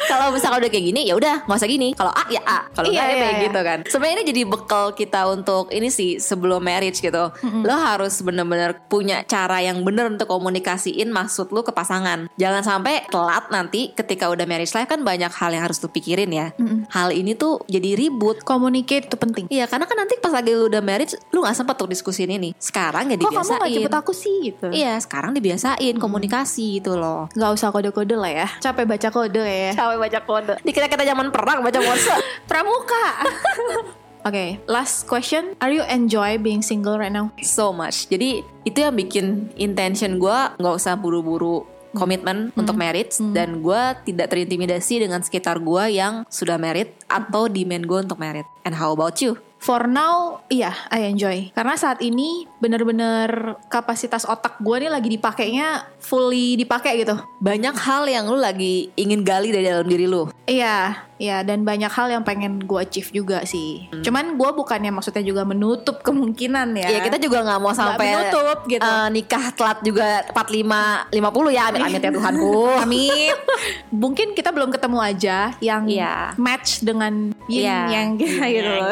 Kalau 0.08 0.32
misalnya 0.32 0.58
udah 0.60 0.70
kayak 0.70 0.86
gini 0.86 1.02
ya 1.04 1.14
udah 1.14 1.44
nggak 1.44 1.58
usah 1.58 1.70
gini 1.70 1.90
Kalau 1.94 2.12
A 2.12 2.24
ya 2.28 2.42
A 2.44 2.60
Kalau 2.72 2.88
Iya, 2.88 3.00
ya 3.00 3.06
iya, 3.06 3.16
kayak 3.16 3.32
iya. 3.34 3.44
gitu 3.46 3.60
kan 3.62 3.80
Sebenarnya 3.88 4.16
ini 4.16 4.26
jadi 4.26 4.42
bekal 4.46 4.86
kita 4.92 5.22
untuk 5.28 5.70
Ini 5.70 5.88
sih 5.88 6.10
sebelum 6.18 6.60
marriage 6.60 7.00
gitu 7.00 7.11
Lo 7.44 7.76
harus 7.76 8.24
bener-bener 8.24 8.80
punya 8.88 9.22
cara 9.28 9.60
yang 9.60 9.84
bener 9.84 10.08
Untuk 10.08 10.28
komunikasiin 10.28 11.12
maksud 11.12 11.52
lo 11.52 11.62
ke 11.62 11.72
pasangan. 11.72 12.32
Jangan 12.36 12.64
sampai 12.64 13.06
telat 13.08 13.52
nanti 13.52 13.92
Ketika 13.92 14.32
udah 14.32 14.48
marriage 14.48 14.72
life 14.72 14.88
kan 14.88 15.04
banyak 15.04 15.30
hal 15.30 15.52
yang 15.52 15.64
harus 15.68 15.78
lo 15.80 15.92
pikirin 15.92 16.32
ya. 16.32 16.52
Hal 16.90 17.12
ini 17.12 17.36
tuh 17.36 17.62
jadi 17.68 17.96
ribut. 17.96 18.42
Communicate 18.42 19.08
itu 19.12 19.18
penting. 19.20 19.46
Iya 19.52 19.68
karena 19.68 19.86
kan 19.86 19.98
nanti 20.00 20.18
pas 20.18 20.32
lagi 20.32 20.56
lu 20.56 20.68
udah 20.72 20.82
marriage 20.82 21.14
Lu 21.32 21.44
gak 21.44 21.56
sempet 21.56 21.76
tuh 21.78 21.88
diskusiin 21.88 22.32
ini. 22.32 22.52
Sekarang 22.58 23.08
ya 23.10 23.16
Kok 23.16 23.28
kamu 23.28 23.32
dibiasain. 23.32 23.60
gak 23.62 23.72
jemput 23.72 23.96
aku 23.96 24.12
sih 24.16 24.36
gitu? 24.52 24.68
Iya 24.72 24.98
sekarang 25.00 25.32
dibiasain 25.36 25.96
komunikasi 25.98 26.82
gitu 26.82 26.96
loh. 26.98 27.28
Gak 27.34 27.52
usah 27.56 27.70
kode-kode 27.72 28.16
lah 28.16 28.32
ya. 28.32 28.48
Capek 28.60 28.86
baca 28.88 29.08
kode 29.12 29.44
ya. 29.44 29.72
Capek 29.76 29.98
baca 30.00 30.20
kode. 30.24 30.54
Dikira 30.62 30.88
kita 30.88 31.04
zaman 31.04 31.32
perang 31.32 31.64
baca 31.64 31.80
morse 31.82 32.12
Pramuka. 32.50 33.06
Oke, 34.22 34.62
last 34.70 35.10
question. 35.10 35.58
Are 35.58 35.74
you 35.74 35.82
enjoy 35.90 36.38
being 36.38 36.62
single 36.62 37.02
right 37.02 37.10
now? 37.10 37.34
So 37.42 37.74
much 37.74 38.06
Jadi 38.06 38.46
itu 38.62 38.78
yang 38.78 38.94
bikin 38.94 39.50
intention 39.58 40.22
gue 40.22 40.38
nggak 40.62 40.76
usah 40.78 40.94
buru-buru 40.94 41.66
komitmen 41.92 42.56
untuk 42.56 42.78
marriage 42.78 43.20
dan 43.36 43.60
gue 43.60 43.82
tidak 44.08 44.32
terintimidasi 44.32 45.04
dengan 45.04 45.20
sekitar 45.20 45.60
gue 45.60 45.98
yang 45.98 46.24
sudah 46.32 46.56
married 46.56 46.94
atau 47.12 47.52
demand 47.52 47.84
gue 47.84 48.00
untuk 48.08 48.22
married. 48.22 48.48
And 48.64 48.78
how 48.78 48.96
about 48.96 49.20
you? 49.20 49.42
For 49.62 49.86
now, 49.86 50.42
iya, 50.50 50.74
I 50.90 51.06
enjoy. 51.06 51.54
Karena 51.54 51.78
saat 51.78 52.02
ini 52.02 52.50
bener-bener 52.58 53.30
kapasitas 53.70 54.26
otak 54.26 54.58
gue 54.58 54.76
nih 54.80 54.90
lagi 54.90 55.06
dipakainya 55.12 55.86
fully 56.02 56.58
dipakai 56.58 56.98
gitu. 56.98 57.14
Banyak 57.38 57.78
hal 57.78 58.10
yang 58.10 58.26
lu 58.26 58.42
lagi 58.42 58.90
ingin 58.98 59.22
gali 59.22 59.54
dari 59.54 59.70
dalam 59.70 59.86
diri 59.86 60.10
lu. 60.10 60.26
Iya, 60.50 61.06
iya 61.16 61.46
dan 61.46 61.62
banyak 61.62 61.88
hal 61.88 62.10
yang 62.10 62.26
pengen 62.26 62.58
gue 62.60 62.82
achieve 62.82 63.14
juga 63.14 63.46
sih. 63.46 63.86
Cuman 64.02 64.34
gue 64.34 64.50
bukannya 64.52 64.90
maksudnya 64.90 65.22
juga 65.22 65.46
menutup 65.46 66.02
kemungkinan 66.02 66.74
ya. 66.76 66.90
Ya 66.90 67.00
kita 67.06 67.22
juga 67.22 67.46
nggak 67.46 67.62
mau 67.62 67.70
sampai 67.72 68.18
menutup 68.18 68.66
gitu. 68.66 68.82
eh, 68.82 69.08
nikah 69.14 69.46
telat 69.54 69.78
juga 69.82 70.26
45 70.34 71.14
50 71.14 71.54
ya 71.54 71.64
amit 71.70 71.82
amit 71.86 72.02
ya 72.02 72.12
Tuhanku. 72.12 72.58
Amin. 72.84 73.34
Mungkin 73.94 74.34
kita 74.34 74.50
belum 74.50 74.74
ketemu 74.74 74.98
aja 74.98 75.54
yang 75.62 75.86
Iya. 75.86 76.34
match 76.36 76.82
dengan 76.82 77.30
yin 77.46 77.62
Iya, 77.62 77.80
yang 77.94 78.08
yin 78.18 78.42
gitu 78.58 78.72
yang. 78.74 78.90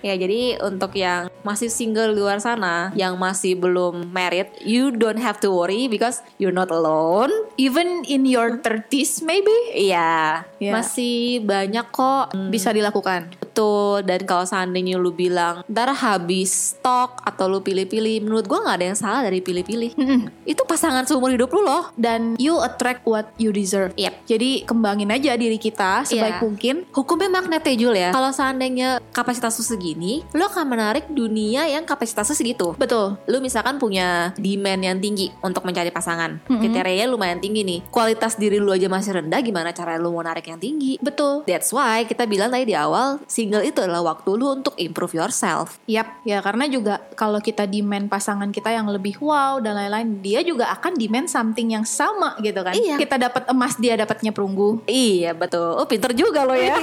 Ya 0.00 0.14
jadi 0.14 0.62
untuk 0.62 0.94
yang 0.94 1.26
masih 1.42 1.72
single 1.72 2.12
di 2.14 2.20
luar 2.20 2.38
sana, 2.38 2.92
yang 2.94 3.16
masih 3.16 3.56
belum 3.56 4.12
married, 4.12 4.50
you 4.62 4.92
don't 4.92 5.20
have 5.20 5.40
to 5.40 5.48
worry 5.50 5.88
because 5.88 6.20
you're 6.36 6.54
not 6.54 6.68
alone. 6.68 7.30
Even 7.56 8.04
in 8.04 8.28
your 8.28 8.60
30s 8.60 9.24
maybe 9.24 9.54
Iya, 9.72 10.44
Iya. 10.60 10.72
masih 10.74 11.42
banyak 11.42 11.86
kok. 11.90 12.34
Hmm, 12.36 12.50
bisa 12.52 12.70
dilakukan. 12.70 13.32
Betul. 13.58 13.66
gitu 13.68 14.06
dan 14.06 14.20
kalau 14.22 14.44
seandainya 14.46 14.94
lu 14.96 15.10
bilang 15.10 15.66
ntar 15.66 15.90
habis 15.90 16.78
stok 16.78 17.18
atau 17.26 17.50
lu 17.50 17.58
pilih-pilih 17.58 18.22
menurut 18.22 18.46
gua 18.46 18.62
nggak 18.62 18.76
ada 18.78 18.86
yang 18.86 18.98
salah 18.98 19.20
dari 19.26 19.42
pilih-pilih 19.42 19.98
itu 20.46 20.62
pasangan 20.62 21.02
seumur 21.04 21.34
hidup 21.34 21.50
lu 21.50 21.66
loh 21.66 21.90
Dan 21.98 22.38
you 22.38 22.54
attract 22.60 23.02
what 23.02 23.32
you 23.34 23.50
deserve. 23.50 23.90
Yep. 23.96 24.14
Jadi 24.28 24.62
kembangin 24.62 25.10
aja 25.10 25.34
diri 25.34 25.58
kita 25.58 26.06
sebaik 26.06 26.38
Iya. 26.38 26.44
mungkin. 26.44 26.74
Hukumnya 26.92 27.30
magnet 27.32 27.64
ya 27.64 27.74
Jul 27.74 27.94
ya 27.96 28.10
Kalau 28.12 28.30
seandainya 28.30 29.00
kapasitas 29.10 29.56
lu 29.56 29.64
segini 29.66 30.20
Lu 30.30 30.44
akan 30.44 30.68
menarik 30.68 31.08
dunia 31.08 31.64
yang 31.66 31.82
kapasitasnya 31.82 32.36
segitu 32.36 32.76
Betul. 32.76 33.16
Lu 33.24 33.40
misalkan 33.40 33.80
punya 33.80 34.30
demand 34.36 34.84
yang 34.84 34.98
tinggi 34.98 35.32
Untuk 35.40 35.64
mencari 35.64 35.88
pasangan 35.88 36.38
Mm-mm. 36.44 36.60
Kriterianya 36.60 37.08
lumayan 37.08 37.40
tinggi 37.40 37.64
nih 37.64 37.80
Kualitas 37.88 38.36
diri 38.36 38.60
lu 38.60 38.70
aja 38.70 38.86
masih 38.86 39.16
rendah 39.16 39.40
Gimana 39.40 39.72
cara 39.72 39.96
lu 39.96 40.12
mau 40.12 40.22
narik 40.22 40.46
yang 40.46 40.60
tinggi 40.60 41.00
Betul. 41.00 41.42
That's 41.48 41.72
why 41.72 42.04
kita 42.04 42.28
bilang 42.28 42.52
tadi 42.52 42.68
di 42.68 42.76
awal 42.76 43.18
Single 43.48 43.64
itu 43.64 43.80
adalah 43.80 44.12
waktu 44.12 44.28
lu 44.36 44.60
untuk 44.60 44.76
improve 44.76 45.16
yourself 45.16 45.80
Yap, 45.88 46.20
ya 46.20 46.44
karena 46.44 46.68
juga 46.68 47.00
kalau 47.16 47.40
kita 47.40 47.64
demand 47.64 48.12
pasangan 48.12 48.52
kita 48.52 48.68
yang 48.68 48.84
lebih 48.92 49.16
wow 49.24 49.56
dan 49.56 49.72
lain-lain, 49.72 50.20
dia 50.20 50.44
juga 50.44 50.68
akan 50.68 51.00
demand 51.00 51.32
something 51.32 51.72
yang 51.72 51.88
sama 51.88 52.36
gitu 52.44 52.60
kan. 52.60 52.76
Iya. 52.76 53.00
Kita 53.00 53.16
dapat 53.16 53.48
emas, 53.48 53.80
dia 53.80 53.96
dapatnya 53.96 54.36
perunggu. 54.36 54.84
Iya 54.84 55.32
betul 55.32 55.80
Oh 55.80 55.88
pinter 55.88 56.12
juga 56.12 56.44
lo 56.44 56.52
ya 56.52 56.76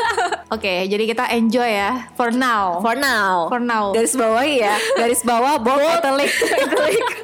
Oke, 0.54 0.84
jadi 0.84 1.00
kita 1.08 1.32
enjoy 1.32 1.64
ya 1.64 2.12
for 2.12 2.28
now. 2.28 2.76
For 2.84 2.92
now 2.92 3.48
For 3.48 3.56
now. 3.56 3.96
Garis 3.96 4.12
bawah 4.12 4.44
ya 4.44 4.76
Garis 5.00 5.24
bawah 5.24 5.56
bold 5.56 5.80
italic 6.04 6.28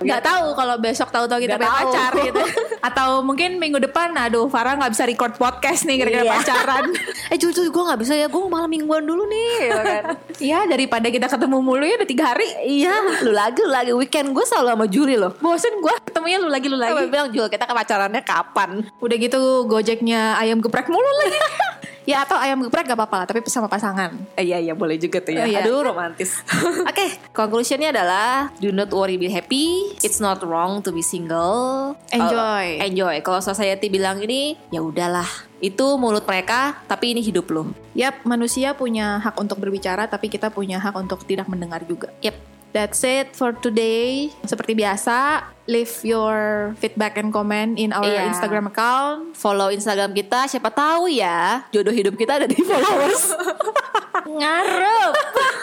Nggak 0.00 0.22
tahu 0.24 0.56
kalau 0.56 0.80
besok 0.80 1.12
tahu-tahu 1.12 1.44
kita 1.44 1.60
Nggak 1.60 1.68
punya 1.68 1.84
pacar 1.92 2.12
gitu. 2.24 2.42
Atau 2.88 3.20
mungkin 3.20 3.60
minggu 3.60 3.84
depan, 3.84 4.16
aduh 4.16 4.48
Farah 4.48 4.80
nggak 4.80 4.96
bisa 4.96 5.04
record 5.04 5.36
podcast 5.36 5.84
nih 5.84 6.00
gara-gara 6.00 6.24
Iya. 6.24 6.32
pacaran. 6.40 6.84
Eh 7.28 7.36
Jul 7.36 7.52
gue 7.52 7.84
gak 7.84 8.00
bisa 8.00 8.14
ya 8.14 8.26
Gue 8.30 8.48
malam 8.48 8.70
mingguan 8.78 9.02
dulu 9.02 9.26
nih 9.26 9.48
ya 9.60 9.80
kan? 9.82 10.04
ya 10.54 10.58
daripada 10.64 11.06
kita 11.08 11.26
ketemu 11.26 11.58
mulu 11.58 11.82
ya 11.82 11.98
udah 11.98 12.06
tiga 12.06 12.24
hari. 12.30 12.46
Iya 12.62 12.94
Lu 13.20 13.32
lagi 13.32 13.58
lu 13.58 13.70
lagi 13.70 13.90
Weekend 13.92 14.30
gue 14.30 14.44
selalu 14.44 14.68
sama 14.70 14.86
Juli 14.86 15.14
loh 15.14 15.34
Bosen 15.36 15.74
gue 15.76 15.90
ketemunya 16.04 16.38
lu 16.38 16.46
lagi 16.46 16.66
lu 16.66 16.78
lagi. 16.78 16.94
Gue 16.94 17.10
bilang 17.10 17.28
Jul 17.28 17.46
kita 17.46 17.64
ke 17.64 17.74
pacarannya 17.74 18.22
kapan 18.22 18.86
Udah 18.98 19.16
gitu 19.16 19.40
gojeknya 19.64 20.38
ayam 20.38 20.58
geprek 20.58 20.86
mulu 20.86 21.02
lagi. 21.18 21.38
ya 22.08 22.22
atau 22.22 22.38
ayam 22.38 22.62
geprek 22.62 22.86
gak 22.86 22.96
apa-apa 22.96 23.16
lah, 23.20 23.26
tapi 23.26 23.44
sama 23.44 23.68
pasangan. 23.68 24.16
Eh, 24.32 24.46
Iya 24.46 24.56
iya 24.62 24.72
boleh 24.72 24.96
juga 24.96 25.20
tuh 25.20 25.28
ya 25.30 25.42
Oh, 25.42 25.46
iya. 25.46 25.60
Aduh 25.60 25.84
romantis 25.84 26.40
Oke 26.90 27.04
conclusionnya 27.30 27.90
adalah 27.90 28.48
Do 28.56 28.70
not 28.70 28.88
worry 28.88 29.16
be 29.16 29.28
happy 29.28 29.92
It's 30.00 30.16
not 30.16 30.40
wrong 30.40 30.80
to 30.80 30.90
be 30.90 31.02
single 31.02 31.92
Enjoy. 32.08 32.64
Kalau- 32.78 32.86
Enjoy 32.86 33.14
Kalau 33.20 33.40
society 33.42 33.88
bilang 33.88 34.20
ini 34.20 34.56
Ya 34.68 34.80
udahlah 34.80 35.47
Itu 35.58 35.98
mulut 35.98 36.22
mereka 36.22 36.78
Tapi 36.86 37.14
ini 37.16 37.20
hidup 37.22 37.50
lo 37.50 37.70
Yap, 37.98 38.22
manusia 38.22 38.78
punya 38.78 39.18
hak 39.18 39.34
untuk 39.42 39.58
berbicara, 39.58 40.06
tapi 40.06 40.30
kita 40.30 40.54
punya 40.54 40.78
hak 40.78 40.94
untuk 40.94 41.26
tidak 41.26 41.50
mendengar 41.50 41.82
juga. 41.82 42.14
Yep 42.22 42.57
That's 42.68 43.00
it 43.00 43.32
for 43.32 43.52
today. 43.54 44.28
Seperti 44.42 44.72
biasa, 44.72 45.40
leave 45.64 45.88
your 46.02 46.36
feedback 46.76 47.16
and 47.16 47.28
comment 47.28 47.74
in 47.74 47.90
our 47.90 48.04
Iya. 48.04 48.28
Instagram 48.28 48.68
account. 48.68 49.32
Follow 49.32 49.68
Instagram 49.68 50.12
kita 50.12 50.44
Siapa 50.46 50.68
tahu 50.68 51.08
ya 51.08 51.64
Jodoh 51.68 51.90
hidup 51.90 52.14
kita 52.14 52.36
ada 52.36 52.46
di 52.46 52.56
followers 52.58 53.32
Ngarep. 54.38 55.12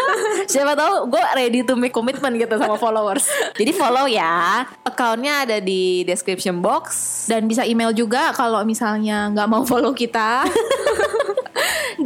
Siapa 0.51 0.73
tahu 0.73 1.09
gue 1.09 1.23
ready 1.35 1.61
to 1.61 1.73
make 1.73 1.91
commitment 1.91 2.33
gitu 2.35 2.55
sama 2.55 2.73
followers 2.75 3.25
Jadi 3.53 3.71
follow 3.71 4.05
ya 4.05 4.65
Accountnya 4.81 5.43
ada 5.43 5.57
di 5.57 6.01
description 6.03 6.57
box 6.57 6.85
Dan 7.25 7.45
bisa 7.45 7.61
email 7.63 7.89
juga 7.91 8.29
kalau 8.31 8.61
misalnya 8.61 9.29
nggak 9.29 9.47
mau 9.47 9.61
follow 9.61 9.91
kita. 9.91 10.45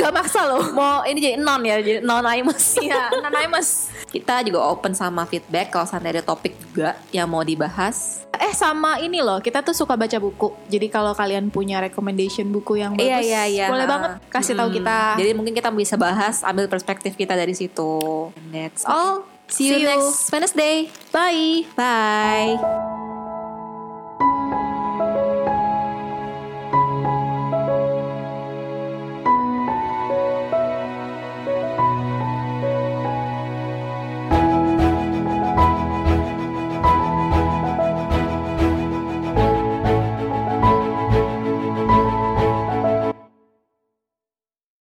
Nggak 0.09 0.17
maksa 0.19 0.41
loh. 0.43 0.63
Mau 0.71 1.05
ini 1.05 1.19
jadi 1.19 1.35
non 1.37 1.61
ya 1.61 1.77
Jadi 1.77 2.01
non-anonymous 2.01 2.65
Iya, 2.81 3.13
anonymous. 3.21 3.69
Kita 4.05 4.41
juga 4.41 4.65
open 4.65 4.91
sama 4.91 5.23
feedback 5.23 5.69
Kalau 5.69 5.85
sampai 5.85 6.09
ada 6.11 6.25
topik 6.25 6.57
juga 6.59 6.97
Yang 7.09 7.27
mau 7.27 7.41
dibahas 7.41 8.25
Eh 8.33 8.49
sama 8.51 8.97
ini 8.97 9.19
loh, 9.19 9.37
kita 9.37 9.59
tuh 9.59 9.75
suka 9.75 9.93
baca 9.93 10.15
buku. 10.15 10.55
Jadi 10.65 10.87
kalau 10.87 11.11
kalian 11.11 11.51
punya 11.51 11.77
recommendation 11.77 12.47
buku 12.47 12.79
yang 12.79 12.95
bagus, 12.95 13.03
Iya 13.05 13.19
iya 13.19 13.43
iya 13.45 13.65
boleh 13.67 13.83
banget 13.83 14.11
kasih 14.27 14.55
tahu 14.55 14.71
Mm. 14.71 14.75
kita. 14.79 14.97
Jadi 15.19 15.31
mungkin 15.35 15.53
kita 15.53 15.69
bisa 15.69 15.95
bahas 15.95 16.39
Ambil 16.41 16.65
perspektif 16.65 17.13
kita 17.13 17.35
dari 17.35 17.51
situ 17.51 18.31
And 18.33 18.49
that's 18.49 18.87
all 18.87 19.27
See 19.45 19.67
you, 19.67 19.75
See 19.75 19.83
you. 19.83 19.89
next 19.91 20.31
Wednesday 20.31 20.87
Bye. 21.11 21.67
Bye 21.75 23.08